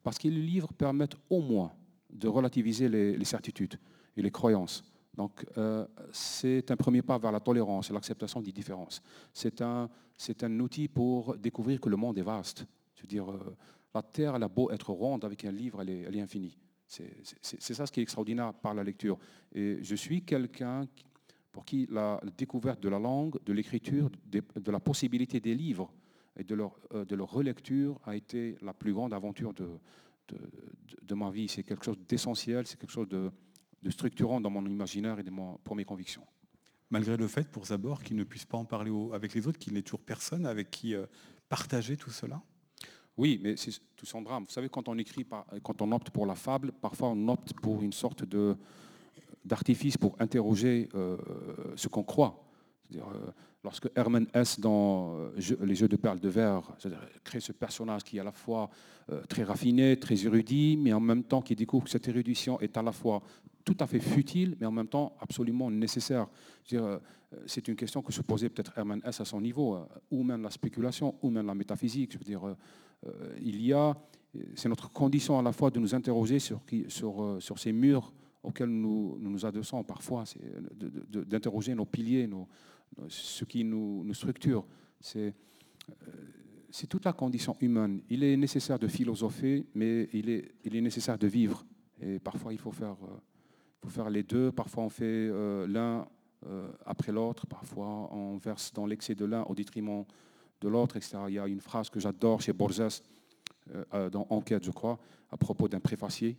[0.04, 1.72] Parce que les livres permettent au moins
[2.10, 3.80] de relativiser les certitudes
[4.16, 4.84] et les croyances.
[5.18, 9.02] Donc, euh, c'est un premier pas vers la tolérance et l'acceptation des différences.
[9.34, 12.66] C'est un, c'est un outil pour découvrir que le monde est vaste.
[12.96, 13.56] Je veux dire, euh,
[13.96, 16.56] la Terre, elle a beau être ronde avec un livre, elle est, elle est infinie.
[16.88, 19.18] C'est, ça ce qui est extraordinaire par la lecture.
[19.54, 20.88] Et je suis quelqu'un
[21.52, 25.92] pour qui la découverte de la langue, de l'écriture, de, la possibilité des livres
[26.38, 29.68] et de leur, euh, de leur relecture a été la plus grande aventure de,
[30.30, 30.38] de,
[31.02, 31.48] de ma vie.
[31.48, 33.32] C'est quelque chose d'essentiel, c'est quelque chose de,
[33.82, 35.26] de structurant dans mon imaginaire et
[35.64, 36.26] pour mes convictions.
[36.90, 39.74] Malgré le fait, pour Zabor, qu'il ne puisse pas en parler avec les autres, qu'il
[39.74, 41.06] n'ait toujours personne avec qui euh,
[41.50, 42.42] partager tout cela?
[43.18, 44.44] Oui, mais c'est tout son drame.
[44.44, 45.26] Vous savez, quand on écrit,
[45.64, 48.56] quand on opte pour la fable, parfois on opte pour une sorte de
[49.44, 51.16] d'artifice pour interroger euh,
[51.78, 52.44] ce qu'on croit.
[52.94, 53.00] Euh,
[53.64, 55.16] lorsque Herman Hesse, dans
[55.62, 56.64] Les Jeux de perles de verre,
[57.24, 58.70] crée ce personnage qui est à la fois
[59.30, 62.82] très raffiné, très érudit, mais en même temps qui découvre que cette érudition est à
[62.82, 63.22] la fois
[63.68, 66.28] tout à fait futile, mais en même temps absolument nécessaire.
[66.74, 67.00] Euh,
[67.46, 70.42] c'est une question que se posait peut-être Hermann Hesse à son niveau, euh, ou même
[70.42, 72.14] la spéculation, ou même la métaphysique.
[72.14, 72.56] Je veux dire, euh,
[73.42, 73.96] il y a,
[74.56, 76.62] c'est notre condition à la fois de nous interroger sur,
[77.40, 80.24] sur ces murs auxquels nous nous, adossons parfois,
[80.76, 82.48] d'interroger nos piliers, nos,
[83.08, 84.66] ce qui nous, nous structure.
[85.00, 85.34] C'est
[86.90, 88.02] toute la condition humaine.
[88.10, 91.66] Il est nécessaire de philosopher, mais il est, nécessaire de vivre.
[92.02, 94.52] Et parfois, il faut faire les deux.
[94.52, 96.08] Parfois, on fait euh, l'un
[96.46, 97.48] euh, après l'autre.
[97.48, 100.06] Parfois, on verse dans l'excès de l'un au détriment
[100.62, 101.18] de l'autre, etc.
[101.28, 103.02] Il y a une phrase que j'adore chez Borges,
[103.94, 106.38] euh, dans Enquête, je crois, à propos d'un préfacier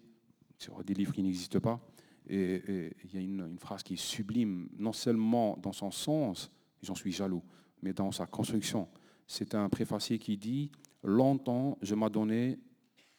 [0.57, 1.81] sur des livres qui n'existent pas.
[2.28, 6.50] Et, il y a une, une, phrase qui est sublime, non seulement dans son sens,
[6.83, 7.42] j'en suis jaloux,
[7.83, 8.88] mais dans sa construction.
[9.26, 10.70] C'est un préfacier qui dit
[11.02, 12.59] Longtemps, je m'adonnais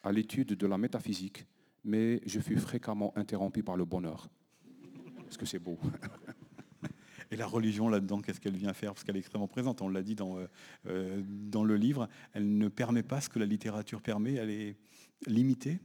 [0.02, 1.46] à l'étude de la métaphysique,
[1.84, 4.28] mais je fus fréquemment interrompu par le bonheur.
[5.24, 5.78] Parce que c'est beau.
[7.30, 8.92] Et la religion là-dedans, qu'est-ce qu'elle vient faire?
[8.92, 10.46] Parce qu'elle est extrêmement présente, on l'a dit dans, euh,
[10.86, 14.76] euh, dans le livre, elle ne permet pas ce que la littérature permet, elle est
[15.26, 15.80] limitée?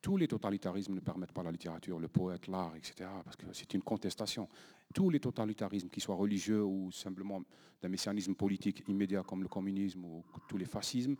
[0.00, 3.74] Tous les totalitarismes ne permettent pas la littérature, le poète, l'art, etc., parce que c'est
[3.74, 4.48] une contestation.
[4.94, 7.42] Tous les totalitarismes, qu'ils soient religieux ou simplement
[7.80, 11.16] d'un messianisme politique immédiat comme le communisme ou tous les fascismes,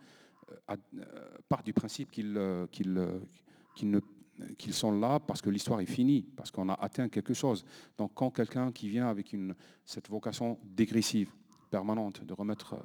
[0.69, 0.75] euh,
[1.47, 2.37] partent du principe qu'ils
[4.57, 7.63] qu'ils sont là parce que l'histoire est finie, parce qu'on a atteint quelque chose.
[7.97, 9.35] Donc quand quelqu'un qui vient avec
[9.85, 11.31] cette vocation dégressive,
[11.69, 12.73] permanente, de remettre...
[12.73, 12.77] Euh,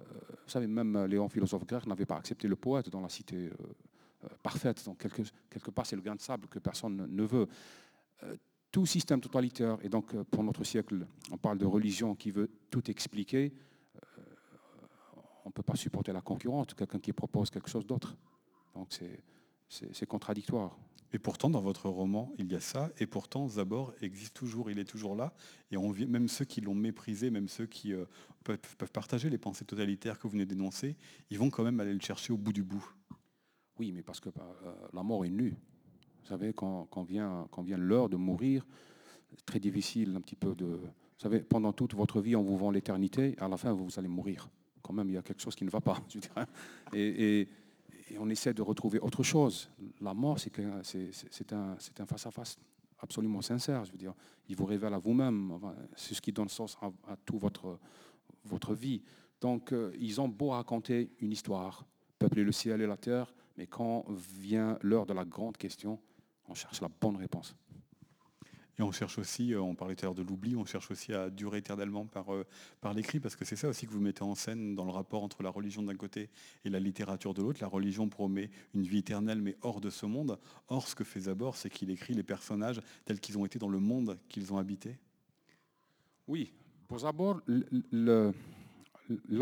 [0.00, 0.04] euh,
[0.44, 4.28] vous savez, même Léon, philosophe grec, n'avait pas accepté le poète dans la cité euh,
[4.42, 4.84] parfaite.
[4.84, 7.46] Donc quelque, quelque part, c'est le grain de sable que personne ne veut.
[8.70, 12.90] tout système totalitaire, et donc pour notre siècle, on parle de religion qui veut tout
[12.90, 13.52] expliquer,
[15.44, 18.16] on ne peut pas supporter la concurrente, quelqu'un qui propose quelque chose d'autre.
[18.74, 19.22] Donc c'est
[19.70, 20.76] c'est contradictoire.
[21.12, 24.78] Et pourtant, dans votre roman, il y a ça, et pourtant, Zabor existe toujours, il
[24.78, 25.32] est toujours là,
[25.70, 28.04] et on même ceux qui l'ont méprisé, même ceux qui euh,
[28.44, 28.58] peuvent,
[28.92, 30.96] partager les pensées totalitaires que vous venez d'énoncer,
[31.30, 32.84] ils vont quand même aller le chercher au bout du bout.
[33.78, 35.56] Oui, mais parce que euh, la mort est nue.
[36.22, 38.64] Vous savez, quand, vient, quand vient l'heure de mourir,
[39.36, 40.66] c'est très difficile un petit peu de...
[40.66, 44.08] Vous savez, pendant toute votre vie, on vous vend l'éternité, à la fin, vous allez
[44.08, 44.48] mourir.
[44.80, 45.98] Quand même, il y a quelque chose qui ne va pas.
[46.08, 46.46] Je dirais.
[46.92, 47.48] et et
[48.18, 49.70] on essaie de retrouver autre chose.
[50.00, 50.58] La mort, c'est
[51.52, 52.56] un, un face-à-face
[52.98, 53.84] absolument sincère.
[53.84, 54.14] Je veux dire,
[54.48, 55.58] il vous révèle à vous-même.
[55.96, 57.78] c'est ce qui donne sens à, toute votre,
[58.44, 59.02] votre vie.
[59.40, 61.86] Donc, euh, ils ont beau raconter une histoire,
[62.18, 65.98] peupler le ciel et la terre, mais quand vient l'heure de la grande question,
[66.48, 67.54] on cherche la bonne réponse.
[68.80, 71.12] Et on cherche aussi, euh, on parlait tout à l'heure de l'oubli, on cherche aussi
[71.12, 72.46] à durer éternellement par, euh,
[72.80, 75.22] par l'écrit, parce que c'est ça aussi que vous mettez en scène dans le rapport
[75.22, 76.30] entre la religion d'un côté
[76.64, 77.58] et la littérature de l'autre.
[77.60, 80.38] La religion promet une vie éternelle, mais hors de ce monde.
[80.68, 83.68] Or, ce que fait Zabor, c'est qu'il écrit les personnages tels qu'ils ont été dans
[83.68, 84.96] le monde qu'ils ont habité.
[86.26, 86.54] Oui,
[86.88, 87.42] pour Zabor,
[87.92, 88.32] la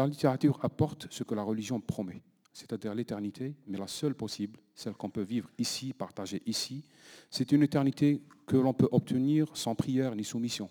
[0.09, 2.23] littérature apporte ce que la religion promet
[2.59, 6.83] c'est-à-dire l'éternité, mais la seule possible, celle qu'on peut vivre ici, partager ici,
[7.31, 10.69] c'est une éternité que l'on peut obtenir sans prière ni soumission.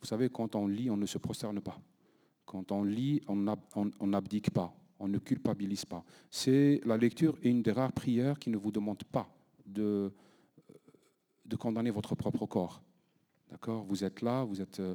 [0.00, 1.78] Vous savez, quand on lit, on ne se prosterne pas.
[2.44, 6.04] Quand on lit, on n'abdique pas, on ne culpabilise pas.
[6.28, 9.32] C'est la lecture et une des rares prières qui ne vous demande pas
[9.64, 10.12] de,
[11.44, 12.82] de condamner votre propre corps.
[13.48, 13.84] D'accord?
[13.84, 14.94] Vous êtes là, vous êtes euh,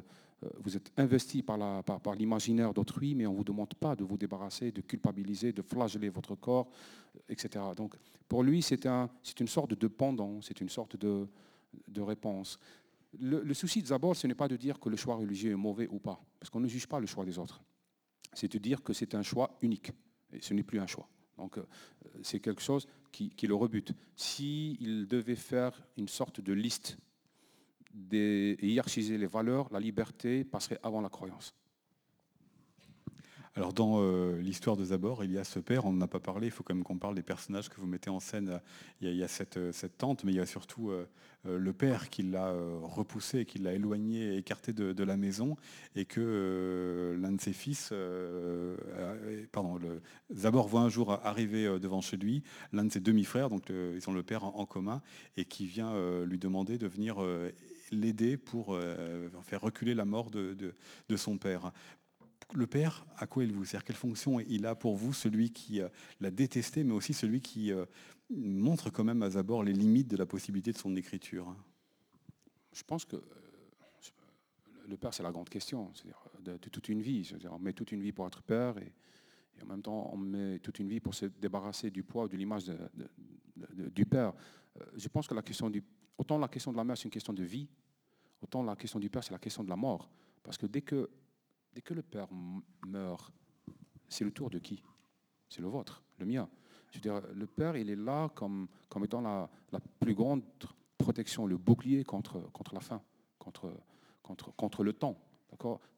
[0.60, 4.70] vous êtes investi par, l'imaginaire d'autrui, mais on ne vous demande pas de vous débarrasser,
[4.70, 6.68] de culpabiliser, de flageller votre corps,
[7.28, 7.64] etc.
[7.76, 7.96] Donc
[8.28, 11.26] pour lui, c'est une sorte de pendant, c'est une sorte de,
[11.96, 12.58] réponse.
[13.18, 15.88] Le, souci de Zabor, ce n'est pas de dire que le choix religieux est mauvais
[15.88, 17.60] ou pas, parce qu'on ne juge pas le choix des autres.
[18.32, 19.90] C'est de dire que c'est un choix unique,
[20.32, 21.08] et ce n'est plus un choix.
[21.36, 21.64] Donc euh,
[22.22, 23.92] c'est quelque chose qui, qui le rebute.
[24.14, 26.98] S'il devait faire une sorte de liste
[27.94, 31.54] de hiérarchiser les valeurs, la liberté passerait avant la croyance.
[33.58, 36.20] Alors dans euh, l'histoire de Zabor, il y a ce père, on n'en a pas
[36.20, 38.60] parlé, il faut quand même qu'on parle des personnages que vous mettez en scène.
[39.00, 41.06] Il y a, euh, cette, tante, mais il y a surtout euh,
[41.44, 45.56] le père qui l'a repoussé, qui l'a éloigné, écarté de, la maison,
[45.96, 47.92] et que l'un de ses fils,
[49.50, 49.80] pardon,
[50.32, 54.12] Zabor voit un jour arriver devant chez lui l'un de ses demi-frères, donc ils ont
[54.12, 55.00] le père en, commun,
[55.36, 57.16] et qui vient lui demander de venir
[57.90, 60.74] l'aider pour euh, faire reculer la mort de,
[61.16, 61.72] son père.
[62.54, 63.84] Le père, à quoi il vous sert?
[63.84, 65.88] Quelle fonction il a pour vous, celui qui euh,
[66.20, 67.84] l'a détesté, mais aussi celui qui euh,
[68.30, 71.54] montre quand même à Zabor les limites de la possibilité de son écriture?
[72.72, 73.16] Je pense que
[74.88, 77.30] le père, c'est la grande question, c'est-à-dire de, toute une vie.
[77.50, 78.92] on met toute une vie pour être père et,
[79.62, 82.36] en même temps, on met toute une vie pour se débarrasser du poids ou de
[82.36, 82.70] l'image
[83.92, 84.32] du père.
[84.96, 85.82] Je pense que la question du
[86.18, 87.68] Autant la question de la mère, c'est une question de vie,
[88.42, 90.10] autant la question du père, c'est la question de la mort.
[90.42, 91.08] Parce que dès que,
[91.72, 92.26] dès que le père
[92.86, 93.32] meurt,
[94.08, 94.82] c'est le tour de qui?
[95.48, 96.48] C'est le vôtre, le mien.
[96.90, 97.00] Je
[97.34, 100.42] le père, il est là comme, comme étant la, la plus grande
[100.96, 103.00] protection, le bouclier contre, contre la faim,
[103.38, 103.72] contre,
[104.22, 105.16] contre, contre le temps.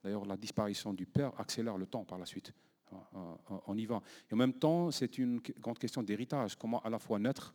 [0.02, 2.52] D'ailleurs, la disparition du père accélère le temps par la suite.
[3.66, 4.00] On y va.
[4.30, 6.56] Et en même temps, c'est une grande question d'héritage.
[6.56, 7.54] Comment à la fois naître,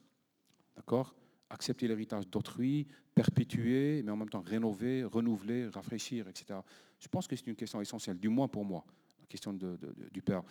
[0.76, 1.14] d'accord
[1.56, 6.60] accepter l'héritage d'autrui, perpétuer, mais en même temps rénover, renouveler, rafraîchir, etc.
[7.00, 8.86] Je pense que c'est une question essentielle, du moins pour moi,
[9.22, 10.44] la question du Père.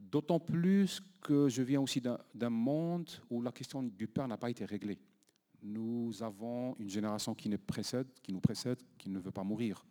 [0.00, 4.50] D'autant plus que je viens aussi d'un monde où la question du Père n'a pas
[4.50, 4.98] été réglée.
[5.62, 8.06] Nous avons une génération qui, nous précède,
[8.96, 9.84] qui ne veut pas mourir.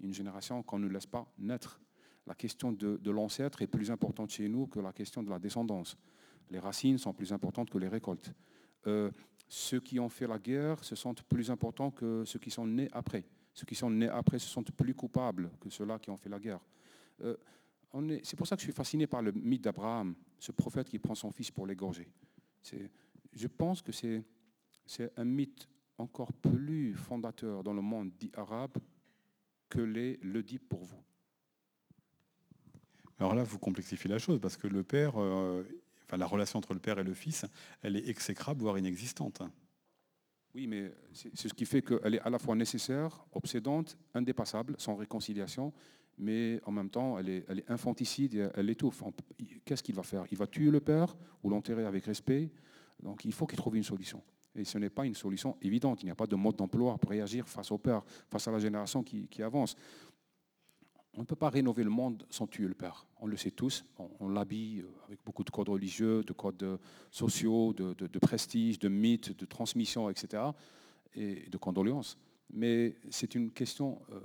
[0.00, 1.80] Une génération qu'on ne laisse pas naître.
[2.26, 5.96] la question de, l'ancêtre est plus importante chez nous que la question de la descendance.
[6.50, 8.32] Les racines sont plus importantes que les récoltes.
[8.86, 9.10] Euh,
[9.48, 12.88] ceux qui ont fait la guerre se sentent plus importants que ceux qui sont nés
[12.92, 13.24] après.
[13.54, 16.38] Ceux qui sont nés après se sentent plus coupables que ceux-là qui ont fait la
[16.38, 16.60] guerre.
[17.22, 17.36] Euh,
[18.22, 21.14] c'est pour ça que je suis fasciné par le mythe d'Abraham, ce prophète qui prend
[21.14, 22.08] son fils pour l'égorger.
[23.32, 24.22] Je pense que c'est
[25.16, 28.76] un mythe encore plus fondateur dans le monde dit arabe
[29.68, 31.02] que les, le dit pour vous.
[33.18, 35.64] Alors là, vous complexifiez la chose, parce que le père, euh,
[36.06, 37.44] enfin, la relation entre le père et le fils,
[37.82, 39.42] elle est exécrable, voire inexistante.
[40.54, 44.96] Oui, mais c'est ce qui fait qu'elle est à la fois nécessaire, obsédante, indépassable, sans
[44.96, 45.72] réconciliation,
[46.18, 49.02] mais en même temps, elle est, elle est infanticide, elle étouffe.
[49.64, 50.24] Qu'est-ce qu'il va faire?
[50.30, 52.50] Il va tuer le père ou l'enterrer avec respect?
[53.02, 54.22] Donc il faut qu'il trouve une solution.
[54.54, 56.02] Et ce n'est pas une solution évidente.
[56.02, 58.58] Il n'y a pas de mode d'emploi pour réagir face au père, face à la
[58.58, 59.76] génération qui, avance.
[61.16, 63.06] On ne peut pas rénover le monde sans tuer le père.
[63.20, 63.84] On le sait tous.
[64.20, 66.76] On, l'habille euh, avec beaucoup de codes religieux, de codes euh,
[67.10, 70.42] sociaux, de, prestige, de mythes, de transmission, etc.
[71.14, 72.18] Et de condoléances.
[72.52, 74.20] Mais c'est une question euh,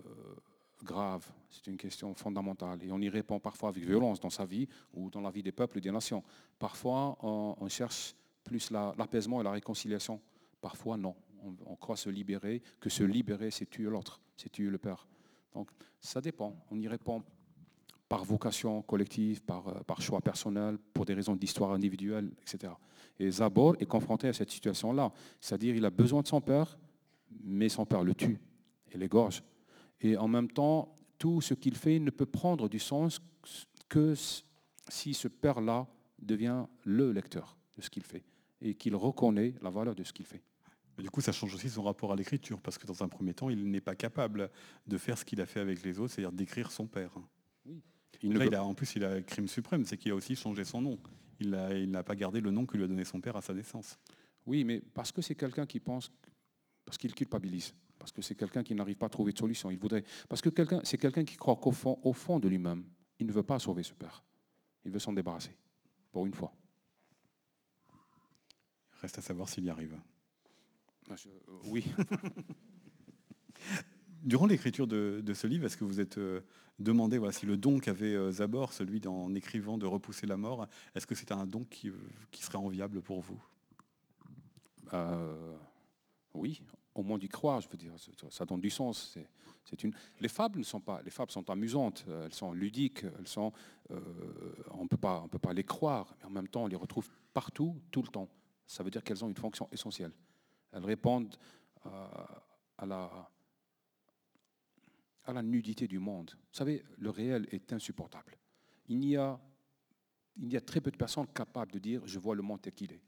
[0.84, 2.84] grave, c'est une question fondamentale.
[2.84, 5.54] Et on y répond parfois avec violence dans sa vie ou dans la vie des
[5.54, 6.24] peuples et des nations.
[6.60, 10.20] Parfois, on cherche plus l'apaisement et la réconciliation.
[10.60, 11.16] Parfois, non.
[11.66, 15.08] On, croit se libérer, que se libérer, c'est tuer l'autre, c'est tuer le Père.
[15.54, 16.56] Donc, ça dépend.
[16.70, 17.24] On y répond
[18.08, 22.74] par vocation collective, par, euh, choix personnel, pour des raisons d'histoire individuelle, etc.
[23.20, 25.12] Et Zabor est confronté à cette situation-là.
[25.40, 26.78] C'est-à-dire, il a besoin de son père,
[27.44, 28.40] mais son père le tue
[28.92, 29.42] et l'égorge.
[30.02, 33.22] Et en même temps, tout ce qu'il fait ne peut prendre du sens
[33.88, 34.14] que
[34.90, 35.88] si ce père-là
[36.20, 38.24] devient le lecteur de ce qu'il fait
[38.62, 40.44] et qu'il reconnaît la valeur de ce qu'il fait.
[41.02, 43.50] Du coup, ça change aussi son rapport à l'écriture, parce que dans un premier temps,
[43.50, 44.50] il n'est pas capable
[44.88, 47.12] de faire ce qu'il a fait avec les autres, c'est-à-dire d'écrire son père.
[47.66, 47.82] Oui.
[48.22, 50.36] Il Là, il a, en plus, il a un crime suprême, c'est qu'il a aussi
[50.36, 51.00] changé son nom.
[51.40, 53.98] Il n'a pas gardé le nom que lui a donné son père à sa naissance.
[54.46, 56.12] Oui, mais parce que c'est quelqu'un qui pense,
[56.86, 59.72] parce qu'il culpabilise, parce que c'est quelqu'un qui n'arrive pas à trouver de solution.
[59.72, 62.84] Il voudrait, parce que quelqu'un, c'est quelqu'un qui croit qu'au fond, au fond de lui-même,
[63.20, 64.24] il ne veut pas sauver ce père.
[64.86, 65.56] Il veut s'en débarrasser,
[66.12, 66.54] pour une fois.
[69.02, 69.98] Reste à savoir s'il y arrive.
[71.12, 71.86] Euh, oui.
[74.24, 76.42] Durant l'écriture de, ce livre, est-ce que vous êtes euh,
[76.80, 80.68] demandé voilà, si le don qu'avait euh, Zabor, celui d'en écrivant de repousser la mort,
[80.96, 81.92] est-ce que c'est un don qui,
[82.34, 83.42] serait enviable pour vous?
[86.34, 86.62] Oui,
[86.96, 87.94] au moins d'y croire, je veux dire,
[88.30, 89.18] ça donne du sens.
[89.64, 89.94] C'est, une...
[90.20, 93.54] Les fables ne sont pas, les fables sont amusantes, elles sont ludiques, elles sont,
[94.72, 97.10] on peut pas, on peut pas les croire, mais en même temps, on les retrouve
[97.34, 98.30] partout, tout le temps
[98.72, 100.12] ça veut dire qu'elles ont une fonction essentielle.
[100.72, 101.36] Elles répondent
[101.86, 102.08] euh,
[102.78, 103.30] à, la,
[105.42, 106.32] nudité du monde.
[106.32, 108.38] Vous savez, le réel est insupportable.
[108.88, 109.40] Il y a,
[110.66, 113.04] très peu de personnes capables de dire je vois le monde tel qu'il est.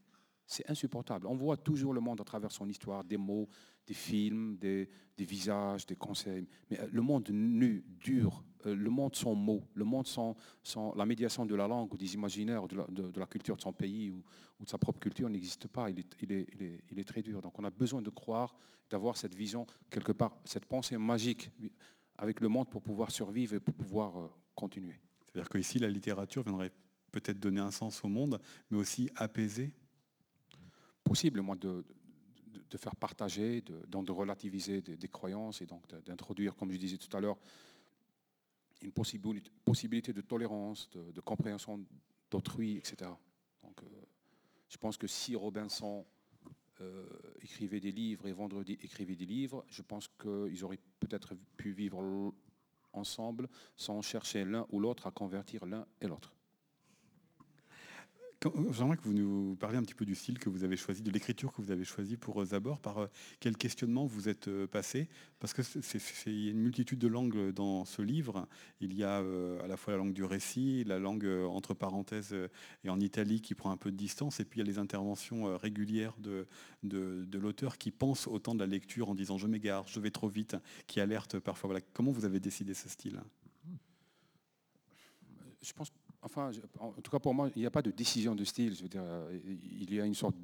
[0.46, 1.28] C'est insupportable.
[1.28, 3.48] On voit toujours le monde à travers son histoire, des mots,
[3.88, 6.48] des films, des, visages, des conseils.
[6.70, 10.36] Mais le monde nu, dur, le monde sans mots, le monde sans,
[10.96, 14.24] la médiation de la langue ou des imaginaires de la, culture de son pays ou,
[14.60, 15.90] de sa propre culture n'existe pas.
[15.90, 16.48] Il est, il, est,
[16.90, 17.42] il est, très dur.
[17.42, 18.56] Donc on a besoin de croire,
[18.90, 21.50] d'avoir cette vision, quelque part, cette pensée magique
[22.18, 25.00] avec le monde pour pouvoir survivre et pour pouvoir euh, continuer.
[25.26, 26.72] C'est-à-dire qu'ici, la littérature viendrait
[27.12, 29.72] peut-être donner un sens au monde, mais aussi apaiser
[31.04, 31.84] possible, moi, de,
[32.70, 37.16] de, faire partager, de, de relativiser des, croyances et donc d'introduire, comme je disais tout
[37.16, 37.38] à l'heure,
[38.84, 41.86] une possibilité, de tolérance, de, compréhension
[42.30, 43.12] d'autrui, etc.
[43.64, 43.88] Donc, euh,
[44.68, 46.06] je pense que si Robinson
[46.82, 47.06] euh,
[47.42, 52.34] écrivait des livres et Vendredi écrivait des livres, je pense qu'ils auraient peut-être pu vivre
[52.94, 56.34] ensemble sans chercher l'un ou l'autre à convertir l'un et l'autre.
[58.72, 61.12] J'aimerais que vous nous parliez un petit peu du style que vous avez choisi, de
[61.12, 63.08] l'écriture que vous avez choisi pour euh, Zabor, par euh,
[63.40, 65.08] quel questionnement vous êtes euh, passé?
[65.40, 68.48] Parce qu'il y a une multitude de langues dans ce livre.
[68.82, 72.36] Il y a à la fois la langue du récit, la langue entre parenthèses
[72.84, 74.80] et en Italie qui prend un peu de distance, et puis il y a les
[74.80, 76.48] interventions régulières de,
[76.84, 80.12] de, l'auteur qui pense au temps de la lecture en disant je m'égare, je vais
[80.12, 80.56] trop vite,
[80.88, 81.78] qui alerte parfois.
[81.92, 83.22] Comment vous avez décidé ce style?
[85.62, 85.92] Je pense
[86.26, 88.74] Enfin, en tout cas pour moi, il n'y a pas de décision de style.
[88.96, 89.40] Euh,
[89.82, 90.36] il y a une sorte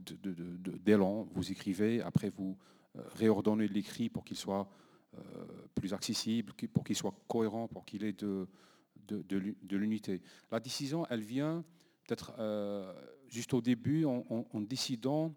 [0.83, 1.25] d'élan.
[1.31, 2.57] Vous écrivez, après vous
[2.97, 4.69] euh, réordonnez l'écrit pour qu'il soit
[5.17, 5.19] euh,
[5.73, 8.45] plus accessible, pour qu'il soit cohérent, pour qu'il ait de,
[9.07, 10.21] de, l'unité.
[10.51, 11.63] La décision, elle vient
[12.05, 12.33] peut-être
[13.29, 15.33] juste au début en, décidant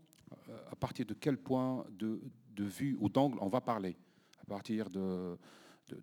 [0.70, 2.20] à partir de quel point de,
[2.58, 3.96] vue ou d'angle on va parler.
[4.40, 5.38] À partir de,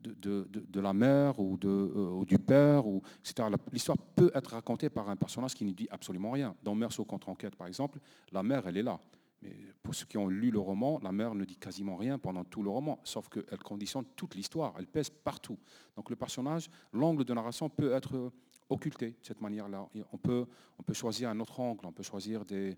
[0.03, 3.47] de, la mère ou, euh, du père, ou, etc.
[3.71, 6.55] L'histoire peut être racontée par un personnage qui ne dit absolument rien.
[6.63, 7.99] Dans Meursault contre enquête, par exemple,
[8.31, 8.99] la mère, elle est là.
[9.41, 12.43] Mais pour ceux qui ont lu le roman, la mère ne dit quasiment rien pendant
[12.43, 15.57] tout le roman, sauf qu'elle conditionne toute l'histoire, elle pèse partout.
[15.95, 18.31] Donc le personnage, l'angle de narration peut être
[18.69, 19.87] occulté de cette manière-là.
[20.11, 20.45] On peut,
[20.77, 22.77] on peut choisir un autre angle, on peut choisir des,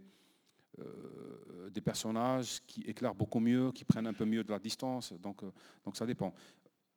[0.80, 5.14] euh, des personnages qui éclairent beaucoup mieux, qui prennent un peu mieux de la distance.
[5.14, 5.52] Donc, euh,
[5.86, 6.34] donc ça dépend.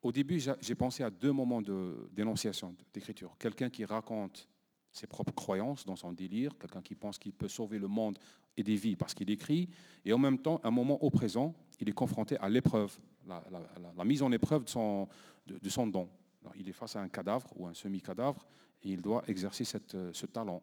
[0.05, 3.35] Au début, j'ai pensé à deux moments de dénonciation, d'écriture.
[3.39, 4.47] Quelqu'un qui raconte
[4.93, 8.19] ses propres croyances dans son délire, quelqu'un qui pense qu'il peut sauver le monde
[8.55, 9.67] et des vies parce qu'il écrit,
[10.05, 12.95] et en même temps, un moment au présent, il est confronté à l'épreuve,
[13.27, 16.11] la, mise en épreuve de son, don.
[16.55, 18.47] il est face à un cadavre ou un semi-cadavre,
[18.83, 20.63] et il doit exercer ce talent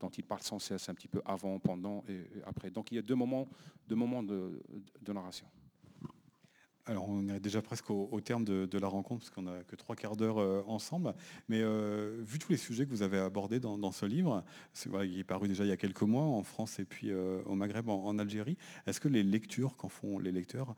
[0.00, 2.70] dont il parle sans cesse, un petit peu avant, pendant et après.
[2.70, 3.46] Donc il y a deux moments
[3.88, 4.60] de,
[5.12, 5.46] narration.
[6.86, 9.96] Alors on est déjà presque au, terme de, la rencontre, parce qu'on n'a que trois
[9.96, 11.14] quarts d'heure euh, ensemble.
[11.48, 14.44] Mais euh, vu tous les sujets que vous avez abordés dans, ce livre,
[15.02, 17.54] il est paru déjà il y a quelques mois en France et puis euh, au
[17.54, 20.74] Maghreb, en Algérie, est-ce que les lectures qu'en font les lecteurs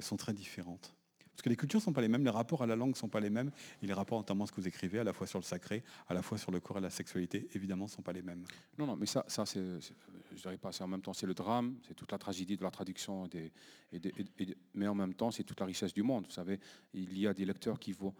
[0.00, 0.94] sont très différentes?
[1.36, 2.94] Parce que les cultures ne sont pas les mêmes, les rapports à la langue ne
[2.94, 3.50] sont pas les mêmes,
[3.82, 6.14] et les rapports notamment ce que vous écrivez, à la fois sur le sacré, à
[6.14, 8.42] la fois sur le corps et la sexualité, évidemment, ne sont pas les mêmes.
[8.78, 9.60] Non, non, mais ça, ça c'est,
[10.34, 12.62] je dirais pas, c'est en même temps, c'est le drame, c'est toute la tragédie de
[12.62, 13.28] la traduction,
[14.72, 16.24] mais en même temps, c'est toute la richesse du monde.
[16.24, 16.58] Vous savez,
[16.94, 18.14] il y a des lecteurs qui vont...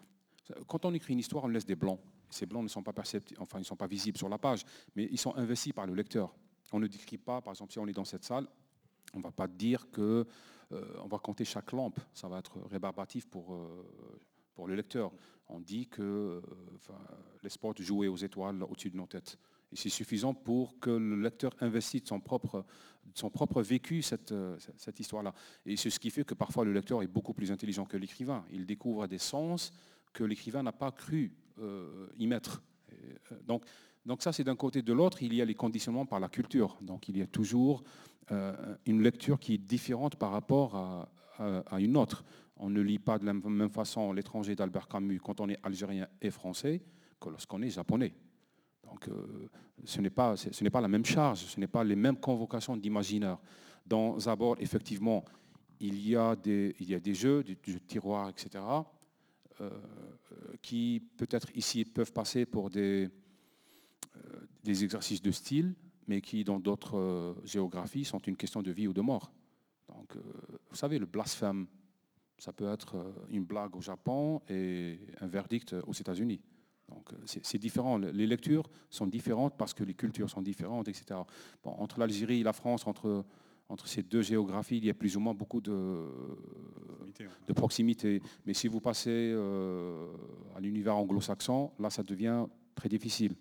[0.67, 1.99] Quand on écrit une histoire, on laisse des blancs.
[2.29, 4.63] Ces blancs ne sont pas perceptibles, enfin, ils ne sont pas visibles sur la page,
[4.95, 6.35] mais ils sont investis par le lecteur.
[6.71, 8.47] On ne décrit pas, par exemple, si on est dans cette salle,
[9.15, 10.27] on ne va pas dire que
[10.71, 12.01] on va compter chaque lampe.
[12.13, 13.87] Ça va être rébarbatif pour, euh,
[14.55, 15.13] pour le lecteur.
[15.49, 16.41] On dit que euh,
[17.43, 19.39] les sports jouaient aux étoiles au-dessus de nos têtes.
[19.73, 22.65] Et c'est suffisant pour que le lecteur investisse son propre,
[23.63, 24.33] vécu cette,
[24.99, 25.35] histoire-là.
[25.65, 28.45] Et c'est ce qui fait que parfois le lecteur est beaucoup plus intelligent que l'écrivain.
[28.51, 29.73] Il découvre des sens
[30.13, 31.33] que l'écrivain n'a pas cru
[32.17, 32.63] y mettre.
[34.07, 34.83] Donc ça, c'est d'un côté.
[34.83, 36.79] De l'autre, il y a les conditionnements par la culture.
[36.81, 37.83] Donc il y a toujours
[38.31, 41.09] euh, une lecture qui est différente par rapport à,
[41.79, 42.25] une autre.
[42.57, 46.07] On ne lit pas de la même façon l'étranger d'Albert Camus quand on est algérien
[46.23, 46.83] et français
[47.21, 48.15] que lorsqu'on est japonais.
[48.85, 49.49] Donc euh,
[49.85, 52.77] ce n'est pas, ce n'est pas la même charge, ce n'est pas les mêmes convocations
[52.77, 53.39] d'imaginaire.
[53.85, 55.25] Dans Zabor, effectivement,
[55.81, 58.65] il y a des, il y a des jeux, des, tiroirs, etc.,
[59.61, 59.71] euh,
[60.63, 63.11] qui peut-être ici peuvent passer pour des,
[64.65, 65.75] des exercices de style,
[66.09, 69.33] mais qui, dans d'autres euh, géographies, sont une question de vie ou de mort.
[69.89, 70.21] Donc, euh,
[70.71, 71.67] vous savez, le blasphème,
[72.39, 76.41] ça peut être euh, une blague au Japon et un verdict aux États-Unis.
[76.89, 77.99] Donc, c'est différent.
[77.99, 81.19] Les lectures sont différentes parce que les cultures sont différentes, etc.
[81.65, 83.25] Bon, entre l'Algérie et la France, entre,
[83.69, 86.07] entre ces deux géographies, il y a plus ou moins beaucoup de,
[87.49, 88.23] de proximité.
[88.47, 89.35] Mais si vous passez
[90.55, 92.47] à l'univers anglo-saxon, là, ça devient
[92.77, 93.35] très difficile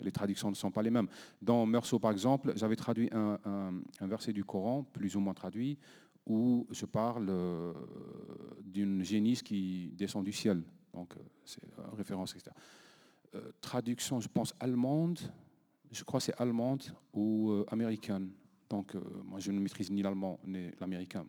[0.00, 1.08] les traductions ne sont pas les mêmes.
[1.42, 3.38] Dans Meursault, par exemple, j'avais traduit un,
[4.00, 5.78] verset du Coran, plus ou moins traduit,
[6.26, 7.72] où je parle euh,
[8.62, 10.62] d'une génisse qui descend du ciel.
[10.92, 11.62] Donc, euh, c'est
[11.96, 12.50] référence, etc.
[13.34, 15.18] Euh, traduction, je pense, allemande,
[15.90, 16.82] je crois que c'est allemande
[17.14, 18.30] ou américaine.
[18.68, 18.94] Donc,
[19.24, 21.26] moi, je ne maîtrise ni l'allemand ni l'américain,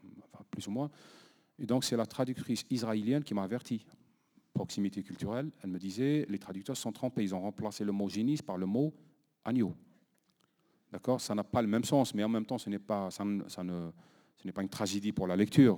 [0.51, 0.91] plus ou moins.
[1.57, 3.85] Et donc, c'est la traductrice israélienne qui m'a averti
[4.59, 8.41] proximité culturelle, elle me disait, les traducteurs sont trompés, ils ont remplacé le mot génisse
[8.41, 8.93] par le mot
[9.45, 9.73] agneau.
[10.91, 11.21] D'accord?
[11.21, 13.41] Ça n'a pas le même sens, mais en même temps, ce n'est pas, ça, ne,
[13.47, 15.77] ce n'est pas une tragédie pour la lecture,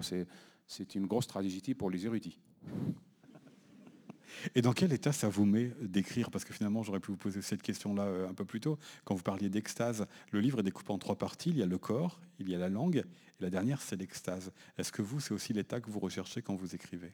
[0.66, 2.40] c'est une grosse tragédie pour les érudits.
[4.56, 6.32] Et dans quel état ça vous met d'écrire?
[6.32, 8.80] Parce que finalement, j'aurais pu vous poser cette question-là euh, un peu plus tôt.
[9.04, 11.52] Quand vous parliez d'extase, le livre est découpé en trois parties.
[11.52, 13.04] Il y a le corps, il y a la langue,
[13.40, 14.52] et la dernière, c'est l'extase.
[14.80, 17.14] Est-ce que vous, c'est aussi l'état que vous recherchez quand vous écrivez?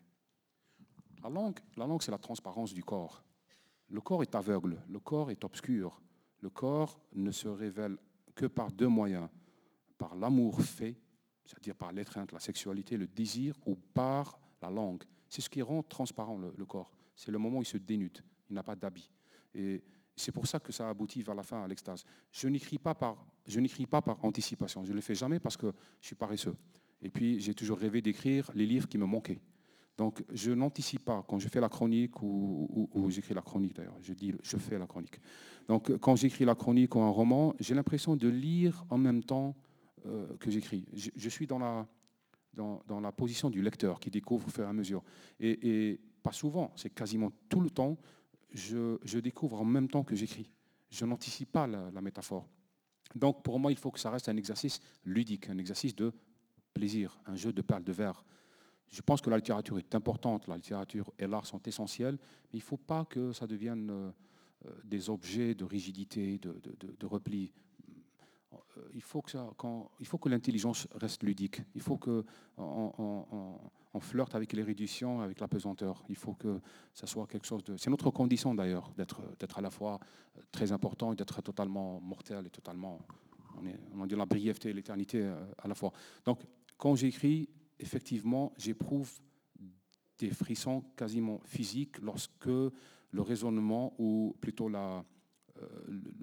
[1.27, 3.23] La langue, la langue c'est la transparence du corps.
[3.89, 6.01] Le corps est aveugle, le corps est obscur.
[6.39, 7.97] Le corps ne se révèle
[8.35, 9.27] que par deux moyens,
[9.97, 10.95] par l'amour fait,
[11.45, 15.03] c'est-à-dire par l'étreinte, la sexualité, le désir, ou par la langue.
[15.27, 16.91] C'est ce qui rend transparent le, corps.
[17.15, 18.19] C'est le moment où il se dénude,
[18.49, 19.09] il n'a pas d'habit.
[19.53, 19.83] Et
[20.15, 22.05] c'est pour ça que ça aboutit vers la fin à l'extase.
[22.31, 24.83] Je n'écris pas par, je n'écris pas par anticipation.
[24.83, 26.55] Je ne le fais jamais parce que je suis paresseux.
[27.01, 29.41] Et puis j'ai toujours rêvé d'écrire les livres qui me manquaient.
[29.97, 33.97] Donc, je n'anticipe pas quand je fais la chronique ou, j'écris la chronique d'ailleurs.
[34.01, 35.19] Je dis, je fais la chronique.
[35.67, 39.55] Donc, quand j'écris la chronique ou un roman, j'ai l'impression de lire en même temps
[40.05, 40.85] euh, que j'écris.
[40.93, 45.03] Je, suis dans la, position du lecteur qui découvre au fur et à mesure.
[45.39, 47.97] Et, pas souvent, c'est quasiment tout le temps,
[48.51, 50.51] je, découvre en même temps que j'écris.
[50.91, 52.47] Je n'anticipe pas la, la métaphore.
[53.15, 56.13] Donc, pour moi, il faut que ça reste un exercice ludique, un exercice de
[56.73, 58.23] plaisir, un jeu de perles de verre.
[58.89, 62.17] Je pense que la littérature est importante, la littérature et l'art sont essentiels,
[62.51, 64.11] mais il ne faut pas que ça devienne euh,
[64.65, 67.51] euh, des objets de rigidité, de, repli.
[68.53, 68.57] Euh,
[68.93, 71.61] il faut que, que l'intelligence reste ludique.
[71.75, 72.23] Il faut qu'on
[72.57, 76.03] on, flirte avec l'érudition, avec la pesanteur.
[76.07, 76.61] Il faut que
[76.93, 77.77] ça soit quelque chose de...
[77.77, 79.99] C'est notre condition d'ailleurs, d'être à la fois
[80.51, 82.99] très important et d'être totalement mortel et totalement...
[83.59, 85.25] On, est, on dit la brièveté et l'éternité
[85.57, 85.91] à la fois.
[86.23, 86.41] Donc,
[86.77, 87.49] quand j'écris,
[87.79, 89.11] effectivement, j'éprouve
[90.17, 95.05] des frissons quasiment physiques lorsque le raisonnement, ou plutôt la,
[95.61, 95.67] euh,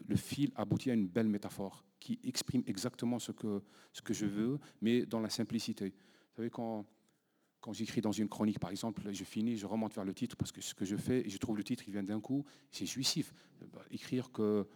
[0.06, 4.26] le fil, aboutit à une belle métaphore qui exprime exactement ce que, ce que je
[4.26, 5.88] veux, mais dans la simplicité.
[5.88, 6.84] Vous savez, quand,
[7.60, 10.52] quand j'écris dans une chronique, par exemple, je finis, je remonte vers le titre, parce
[10.52, 12.84] que ce que je fais, et je trouve le titre, il vient d'un coup, c'est
[12.84, 13.32] jouissif.
[13.90, 14.66] Écrire que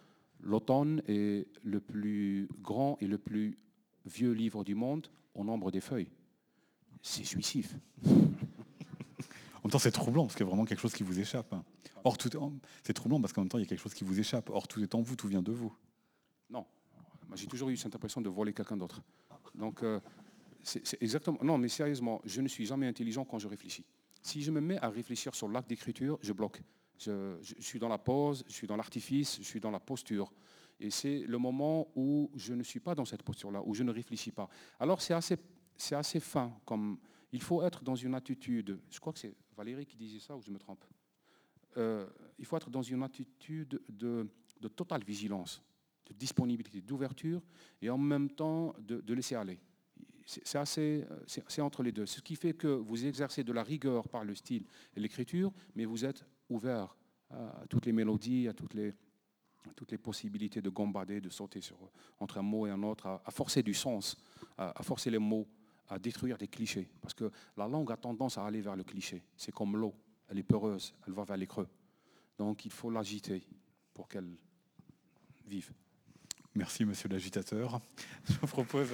[0.41, 3.59] l'automne est le plus grand et le plus
[4.07, 6.11] vieux livre du monde au nombre des feuilles
[7.03, 7.75] c'est jouissif.
[8.05, 11.53] en même temps, c'est troublant, parce qu'il y a vraiment quelque chose qui vous échappe.
[11.53, 11.65] Hein.
[12.05, 12.31] Or, tout,
[12.83, 14.51] c'est troublant parce qu'en même temps, il y a quelque chose qui vous échappe.
[14.51, 15.75] Or, tout est en vous, tout vient de vous.
[16.51, 16.65] Non.
[17.35, 19.03] J'ai toujours eu cette impression de voler quelqu'un d'autre.
[19.55, 20.01] Donc, euh,
[20.63, 21.39] c'est exactement.
[21.43, 23.85] Non, mais sérieusement, je ne suis jamais intelligent quand je réfléchis.
[24.23, 26.63] Si je me mets à réfléchir sur l'acte d'écriture, je bloque.
[26.99, 30.33] Je, je, suis dans la pause, je suis dans l'artifice, je suis dans la posture.
[30.81, 33.91] Et c'est le moment où je ne suis pas dans cette posture-là, où je ne
[33.91, 34.49] réfléchis pas.
[34.79, 35.37] Alors c'est assez
[35.79, 36.53] c'est assez fin.
[36.67, 36.99] Comme,
[37.33, 40.43] il faut être dans une attitude, je crois que c'est Valérie qui disait ça ou
[40.43, 40.85] je me trompe.
[41.77, 42.07] Euh,
[42.39, 44.29] il faut être dans une attitude de,
[44.77, 45.63] totale vigilance,
[46.07, 47.41] de disponibilité, d'ouverture
[47.81, 49.59] et en même temps de, laisser aller.
[50.27, 52.05] C'est assez, c'est entre les deux.
[52.05, 55.87] Ce qui fait que vous exercez de la rigueur par le style et l'écriture, mais
[55.87, 56.95] vous êtes ouvert
[57.31, 58.93] à toutes les mélodies, à toutes les,
[59.75, 61.61] toutes les possibilités de gambader, de sauter
[62.19, 64.19] entre un mot et un autre, à, forcer du sens,
[64.59, 65.49] à forcer les mots
[65.89, 66.89] à détruire des clichés.
[67.01, 69.23] Parce que la langue a tendance à aller vers le cliché.
[69.37, 69.95] C'est comme l'eau.
[70.29, 71.69] Elle est peureuse, elle va vers les creux.
[72.39, 73.43] Donc il faut l'agiter
[73.95, 74.37] pour qu'elle
[75.47, 75.73] vive.
[76.55, 77.81] Merci, monsieur l'agitateur.
[78.29, 78.91] Je vous propose.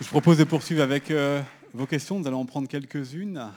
[0.00, 1.42] Je propose de poursuivre avec euh,
[1.72, 2.20] vos questions.
[2.20, 3.50] Nous allons en prendre quelques-unes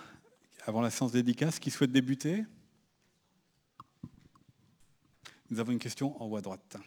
[0.70, 1.60] avant la séance dédicace.
[1.60, 2.46] Qui souhaite débuter?
[5.50, 6.78] Nous avons une question en haut à droite.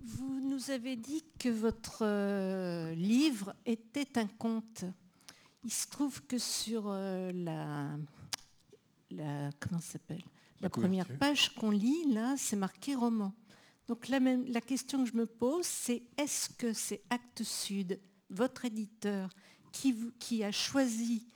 [0.00, 4.84] Vous nous avez dit que votre euh, livre était un conte.
[5.62, 7.96] Il se trouve que sur euh, la,
[9.12, 10.22] la, comment s'appelle?
[10.60, 13.32] La, première page qu'on lit, là, c'est marqué roman.
[13.86, 18.00] Donc la, même, la question que je me pose, c'est est-ce que c'est Actes Sud,
[18.30, 19.30] votre éditeur,
[19.72, 21.26] qui, a choisi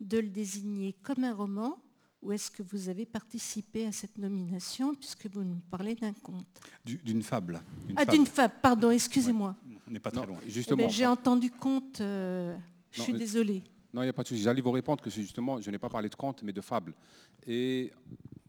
[0.00, 1.78] de le désigner comme un roman
[2.20, 6.46] ou est-ce que vous avez participé à cette nomination puisque vous nous parlez d'un conte?
[6.84, 7.60] D'une fable.
[7.96, 9.56] ah, d'une fable, pardon, excusez-moi.
[9.86, 10.38] on n'est pas très loin.
[10.46, 10.84] Justement.
[10.86, 12.56] Eh j'ai entendu conte, euh,
[12.90, 13.62] je suis désolée.
[13.92, 14.42] Non, il n'y a pas de souci.
[14.42, 16.94] J'allais vous répondre que justement, je n'ai pas parlé de conte, mais de fable.
[17.46, 17.92] Et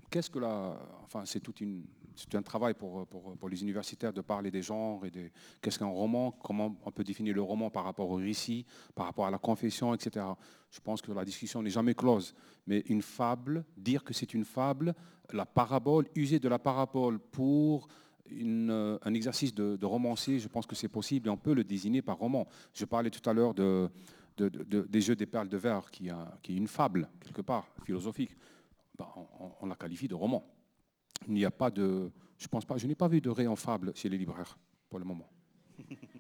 [0.10, 0.80] qu'est-ce que la...
[1.04, 1.84] Enfin, c'est toute une,
[2.16, 3.08] c'est un travail pour,
[3.50, 5.30] les universitaires de parler des genres et de
[5.62, 9.26] qu'est-ce qu'un roman, comment on peut définir le roman par rapport au récit, par rapport
[9.26, 10.26] à la confession, etc.
[10.72, 12.36] Je pense que la discussion n'est jamais close.
[12.68, 14.94] Mais une fable, dire que c'est une fable,
[15.32, 17.88] la parabole, user de la parabole pour
[18.30, 22.02] une, un exercice de, romancier, je pense que c'est possible et on peut le désigner
[22.02, 22.48] par roman.
[22.74, 23.90] Je parlais tout à l'heure de,
[24.38, 26.10] des Jeux des perles de verre, qui,
[26.42, 28.36] qui est une fable, quelque part, philosophique.
[28.98, 29.08] Ben,
[29.60, 30.44] on la qualifie de roman.
[31.28, 32.12] Il n'y a pas de.
[32.38, 32.78] Je pense pas.
[32.78, 34.58] Je n'ai pas vu de ré en fable chez les libraires
[34.90, 35.30] pour le moment.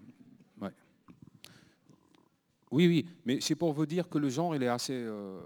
[2.74, 4.96] Oui, oui, mais c'est pour vous dire que le genre, il est assez.
[4.96, 5.40] Euh,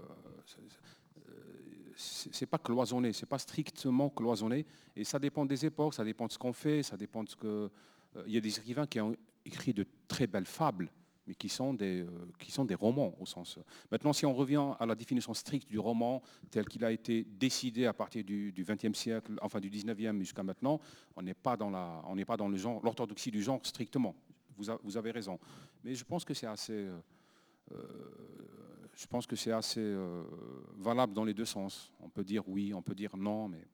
[1.94, 4.64] c'est pas cloisonné, c'est pas strictement cloisonné,
[4.96, 7.36] et ça dépend des époques, ça dépend de ce qu'on fait, ça dépend de ce
[7.36, 7.70] que.
[8.16, 10.90] Euh, il y a des écrivains qui ont écrit de très belles fables,
[11.28, 12.08] mais qui sont, des, euh,
[12.38, 13.58] qui sont des romans au sens.
[13.92, 17.84] Maintenant, si on revient à la définition stricte du roman, tel qu'il a été décidé
[17.84, 20.80] à partir du XXe siècle, enfin du XIXe jusqu'à maintenant,
[21.14, 24.16] on n'est pas dans la, on n'est pas dans le genre, l'orthodoxie du genre strictement.
[24.56, 25.38] Vous, vous, avez raison,
[25.84, 26.98] mais je pense que c'est assez, euh,
[27.72, 27.76] euh,
[28.96, 29.96] je pense que c'est assez
[30.78, 31.92] valable dans les deux sens.
[32.00, 33.64] On peut dire oui, on peut dire non, mais.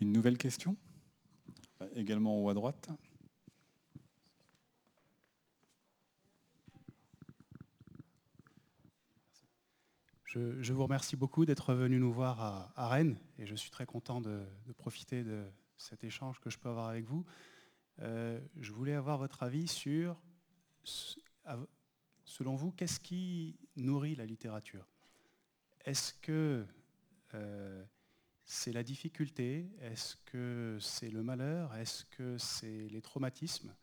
[0.00, 0.76] Une nouvelle question,
[1.94, 2.88] également haut à droite.
[10.28, 14.20] Je, vous remercie beaucoup d'être venu nous voir à, Rennes et je suis très content
[14.20, 14.44] de,
[14.76, 15.42] profiter de
[15.78, 17.24] cet échange que je peux avoir avec vous.
[18.00, 20.20] Euh, je voulais avoir votre avis sur,
[22.26, 24.86] selon vous, qu'est-ce qui nourrit la littérature?
[25.86, 26.66] Est-ce que
[28.44, 29.70] c'est la difficulté?
[29.80, 31.74] Est-ce que c'est le malheur?
[31.74, 33.74] Est-ce que c'est les traumatismes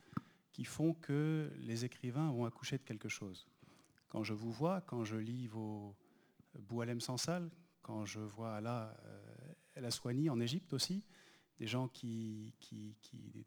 [0.52, 3.48] qui font que les écrivains vont accoucher de quelque chose?
[4.10, 5.96] Quand je vous vois, quand je lis vos
[6.60, 7.49] Boualem Sansal,
[7.82, 8.95] quand je vois là
[9.76, 11.03] El Aswani en Égypte aussi,
[11.58, 12.53] des gens qui,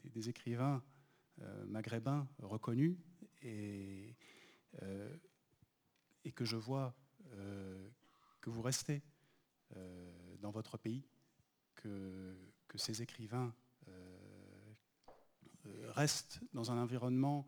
[0.03, 0.83] des, écrivains
[1.41, 2.97] euh, maghrébins reconnus
[3.41, 4.15] et,
[4.81, 5.15] euh,
[6.23, 6.95] et que je vois
[7.33, 7.89] euh,
[8.41, 9.01] que vous restez
[10.39, 11.07] dans votre pays,
[11.75, 12.35] que
[12.73, 13.53] ces écrivains
[15.89, 17.45] restent dans un environnement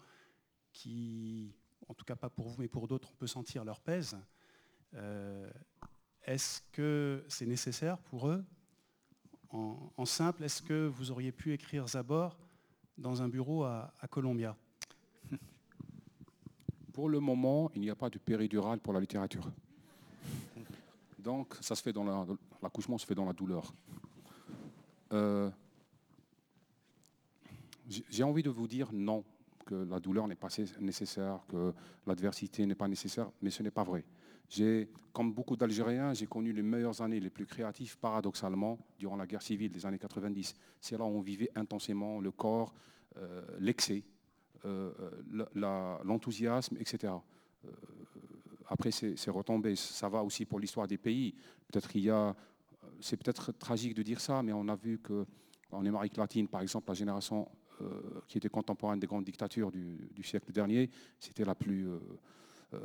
[0.71, 1.55] qui,
[1.87, 4.15] en tout cas pas pour vous, mais pour d'autres, on peut sentir leur pèse.
[6.23, 8.43] Est-ce que c'est nécessaire pour eux
[9.53, 12.37] en, simple, est-ce que vous auriez pu écrire Zabor
[12.97, 14.55] dans un bureau à, Columbia?
[16.93, 19.51] Pour le moment, il n'y a pas de péridurale pour la littérature.
[21.19, 22.25] Donc, ça se fait dans la,
[22.61, 23.73] l'accouchement se fait dans la douleur.
[25.11, 25.49] Euh,
[28.09, 29.23] j'ai envie de vous dire non,
[29.65, 30.47] que la douleur n'est pas
[30.79, 31.73] nécessaire, que
[32.07, 34.05] l'adversité n'est pas nécessaire, mais ce n'est pas vrai.
[34.51, 39.25] J'ai, comme beaucoup d'Algériens, j'ai connu les meilleures années, les plus créatives, paradoxalement, durant la
[39.25, 40.53] guerre civile des années 90.
[40.81, 42.73] C'est là où on vivait intensément le corps,
[43.15, 44.03] euh, l'excès,
[44.65, 44.91] euh,
[46.03, 47.13] l'enthousiasme, etc.
[47.63, 47.69] Euh,
[48.67, 49.77] après, c'est retombé.
[49.77, 51.33] Ça va aussi pour l'histoire des pays.
[51.71, 52.35] Peut-être il y a,
[52.99, 55.25] c'est peut-être tragique de dire ça, mais on a vu que
[55.71, 57.47] Amérique latine, par exemple, la génération
[58.27, 60.89] qui était contemporaine des grandes dictatures du, siècle dernier,
[61.19, 61.99] c'était la plus euh,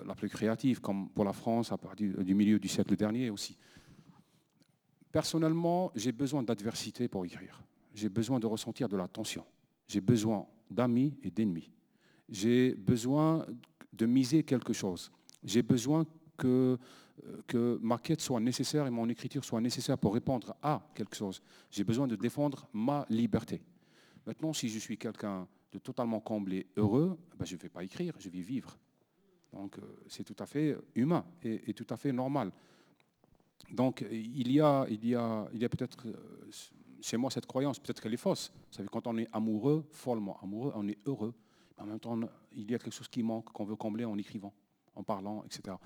[0.05, 3.57] la plus créative, comme pour la France à partir du milieu du siècle dernier aussi.
[5.12, 7.62] Personnellement, j'ai besoin d'adversité pour écrire.
[7.95, 9.45] J'ai besoin de ressentir de la tension.
[9.89, 11.70] J'ai besoin d'amis et d'ennemis.
[12.28, 13.47] J'ai besoin
[13.93, 15.11] de miser quelque chose.
[15.43, 16.05] J'ai besoin
[16.37, 16.76] que,
[17.24, 21.16] euh, que ma quête soit nécessaire et mon écriture soit nécessaire pour répondre à quelque
[21.16, 21.41] chose.
[21.70, 23.62] J'ai besoin de défendre ma liberté.
[24.26, 28.14] Maintenant, si je suis quelqu'un de totalement comblé, heureux, ben je ne vais pas écrire,
[28.18, 28.76] je vais vivre.
[29.57, 32.52] Donc euh, c'est tout à fait humain et, tout à fait normal.
[33.70, 36.50] Donc il y a, peut-être euh,
[37.00, 38.52] chez moi cette croyance, peut-être qu'elle est fausse.
[38.78, 41.34] Vous quand on est amoureux, follement amoureux, on est heureux.
[41.78, 42.18] En même temps,
[42.52, 44.52] il y a quelque chose qui manque, qu'on veut combler en écrivant,
[44.94, 45.76] en parlant, etc.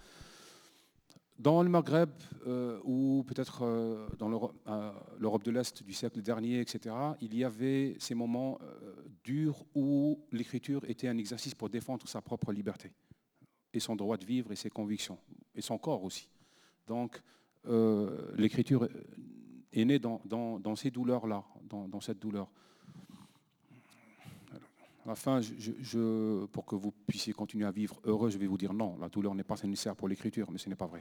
[1.37, 2.11] Dans le Maghreb,
[2.47, 3.65] euh, ou peut-être
[4.19, 8.59] dans l'Europe de l'Est du siècle dernier, etc., il y avait ces moments
[9.25, 12.93] durs où l'écriture était un exercice pour défendre sa propre liberté
[13.73, 15.19] et son droit de vivre et ses convictions,
[15.55, 16.29] et son corps aussi.
[16.87, 17.21] Donc,
[17.67, 18.89] euh, l'écriture
[19.73, 20.21] est née dans,
[20.77, 22.49] ces douleurs-là, dans, cette douleur.
[25.05, 28.59] À la fin, je, pour que vous puissiez continuer à vivre heureux, je vais vous
[28.59, 31.01] dire non, la douleur n'est pas nécessaire pour l'écriture, mais ce n'est pas vrai.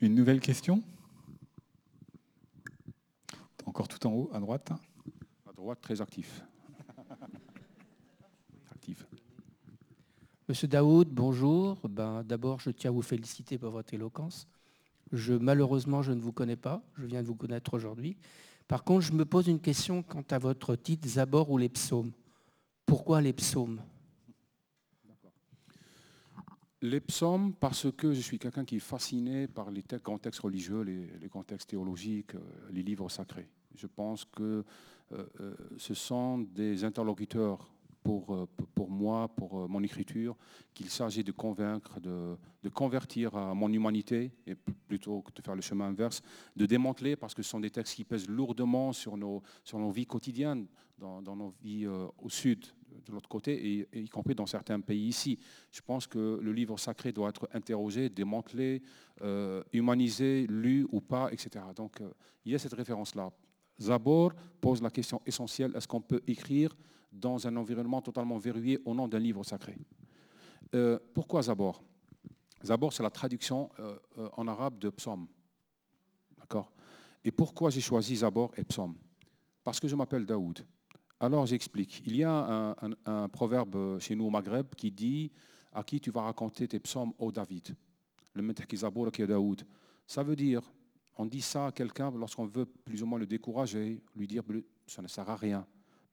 [0.00, 0.82] Une nouvelle question?
[3.64, 4.70] Encore tout en haut, à droite.
[5.48, 6.42] À droite, très actif.
[10.48, 11.76] Monsieur Daoud, bonjour.
[11.88, 14.46] Ben, D'abord, je tiens à vous féliciter pour votre éloquence.
[15.10, 16.84] Je, malheureusement, je ne vous connais pas.
[16.96, 18.16] Je viens de vous connaître aujourd'hui.
[18.68, 22.12] Par contre, je me pose une question quant à votre titre Zabor ou les psaumes.
[22.84, 23.80] Pourquoi les psaumes?
[26.80, 30.82] Les psaumes, parce que je suis quelqu'un qui est fasciné par les grands textes religieux,
[30.82, 33.48] les, grands textes théologiques, euh, les livres sacrés.
[33.74, 34.64] Je pense que
[35.12, 37.68] euh, euh, ce sont des interlocuteurs
[38.06, 40.36] pour, pour moi, pour euh, mon écriture,
[40.72, 45.56] qu'il s'agit de convaincre, de, de, convertir à mon humanité, et plutôt que de faire
[45.56, 46.22] le chemin inverse,
[46.54, 49.90] de démanteler, parce que ce sont des textes qui pèsent lourdement sur nos, sur nos
[49.90, 52.64] vies quotidiennes, dans, dans nos vies euh, au sud,
[53.06, 55.40] de l'autre côté, et, y compris dans certains pays ici.
[55.72, 58.82] Je pense que le livre sacré doit être interrogé, démantelé,
[59.72, 61.64] humanisé, lu ou pas, etc.
[61.74, 62.02] Donc
[62.44, 63.30] il y a cette référence-là.
[63.80, 66.76] Zabor pose la question essentielle, est-ce qu'on peut écrire
[67.12, 69.76] dans un environnement totalement verrouillé au nom d'un livre sacré?
[70.74, 71.82] Euh, pourquoi Zabor?
[72.64, 75.26] Zabor, c'est la traduction euh, euh, en arabe de psaume.
[76.38, 76.72] D'accord?
[77.24, 78.96] Et pourquoi j'ai choisi Zabor et psaume?
[79.62, 80.64] Parce que je m'appelle Daoud.
[81.18, 82.02] Alors j'explique.
[82.06, 85.32] Il y a un, proverbe chez nous au Maghreb qui dit
[85.72, 87.74] à qui tu vas raconter tes psaumes, au David?
[88.34, 89.62] Le qui Zabor qui est Daoud.
[90.06, 90.62] Ça veut dire,
[91.16, 94.42] on dit ça à quelqu'un lorsqu'on veut plus ou moins le décourager, lui dire
[94.86, 95.66] ça ne sert à rien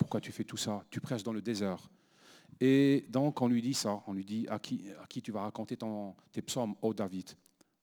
[0.04, 0.84] pourquoi tu fais tout ça?
[0.89, 1.89] Tu prêches dans le désert.
[2.60, 5.78] Et donc on lui dit ça, on lui dit à qui, tu vas raconter
[6.32, 7.32] tes psaumes, ô David?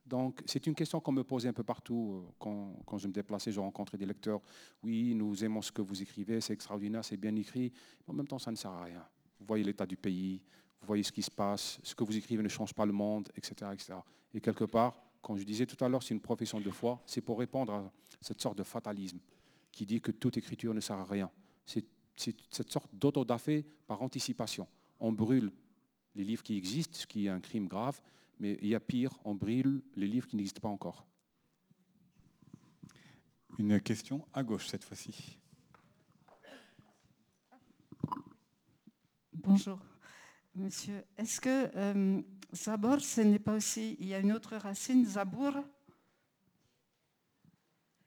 [0.07, 3.13] Donc c'est une question qu'on me posait un peu partout euh, quand, quand, je me
[3.13, 4.41] déplaçais, je rencontrais des lecteurs.
[4.83, 7.73] Oui, nous aimons ce que vous écrivez, c'est extraordinaire, c'est bien écrit.
[8.07, 9.05] Mais en même temps, ça ne sert à rien.
[9.39, 10.43] Vous voyez l'état du pays,
[10.81, 13.29] vous voyez ce qui se passe, ce que vous écrivez ne change pas le monde,
[13.37, 13.71] etc.
[13.73, 13.95] etc.
[14.35, 17.21] Et quelque part, quand je disais tout à l'heure, c'est une profession de foi, c'est
[17.21, 19.19] pour répondre à cette sorte de fatalisme
[19.73, 21.31] qui dit que toute écriture ne sert à rien.
[21.67, 21.87] C'est
[22.51, 24.67] cette sorte d'autodafé par anticipation.
[24.99, 25.53] On brûle
[26.15, 28.01] les livres qui existent, ce qui est un crime grave,
[28.39, 31.07] mais il y a pire, on brûle les livres qui n'existent pas encore.
[33.59, 35.39] Une question à gauche cette fois-ci.
[39.33, 39.79] Bonjour,
[40.55, 41.03] monsieur.
[41.17, 42.23] Est-ce que euh,
[42.55, 43.97] Zabor, ce n'est pas aussi.
[44.01, 45.53] Il y a une autre racine, Zabour?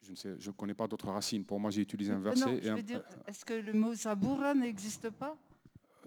[0.01, 1.45] Je ne sais, je connais pas d'autres racines.
[1.45, 2.59] Pour moi, j'ai utilisé un Non, verset.
[2.61, 5.37] je et un- dire, est-ce que le mot Zaboura n'existe pas?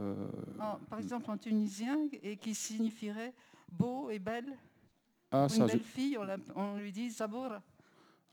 [0.00, 0.28] Euh,
[0.60, 3.32] En- Par exemple, en tunisien, et qui signifierait
[3.72, 4.54] beau et belle?
[5.30, 6.18] ah, Pour ça, une je belle fille,
[6.54, 7.62] on, lui dit Zaboura.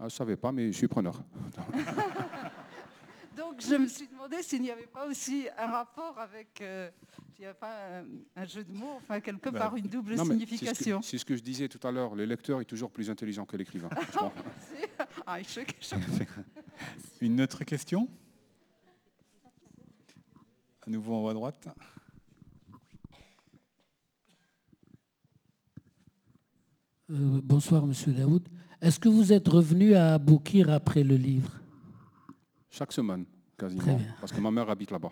[0.01, 1.24] ne savais pas, mais je suis preneur.
[3.38, 6.62] Donc je me suis demandé s'il n'y avait pas aussi un rapport avec.
[6.62, 6.90] euh,
[7.40, 8.06] il n'y a pas un,
[8.42, 10.56] un jeu de mots, enfin quelque Bah, part une double Non, mais c'est ce que-
[10.58, 11.02] signification.
[11.02, 12.16] C'est ce, que je disais tout à l'heure.
[12.16, 13.90] Le lecteur est toujours plus intelligent que l'écrivain.
[15.26, 15.38] Ah,
[17.22, 18.08] Une autre question?
[20.86, 21.68] À nouveau en haut à droite.
[27.12, 28.48] Euh, bonsoir, Monsieur Daoud.
[28.82, 31.52] Est-ce que vous êtes revenu à Aboukir après le livre?
[32.76, 33.24] Chaque semaine,
[33.56, 34.00] quasiment.
[34.20, 35.12] Parce que ma mère habite là-bas.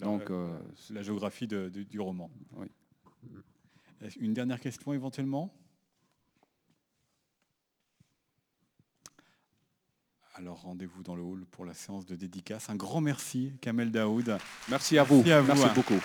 [0.00, 0.56] Donc, euh,
[0.90, 2.30] la géographie de- de- du roman.
[2.56, 2.68] Oui.
[4.20, 5.52] Une dernière question éventuellement
[10.36, 12.70] Alors rendez-vous dans le hall pour la séance de dédicace.
[12.70, 14.38] Un grand merci, Kamel Daoud.
[14.70, 15.16] merci à vous.
[15.16, 16.00] Merci à vous, merci beaucoup.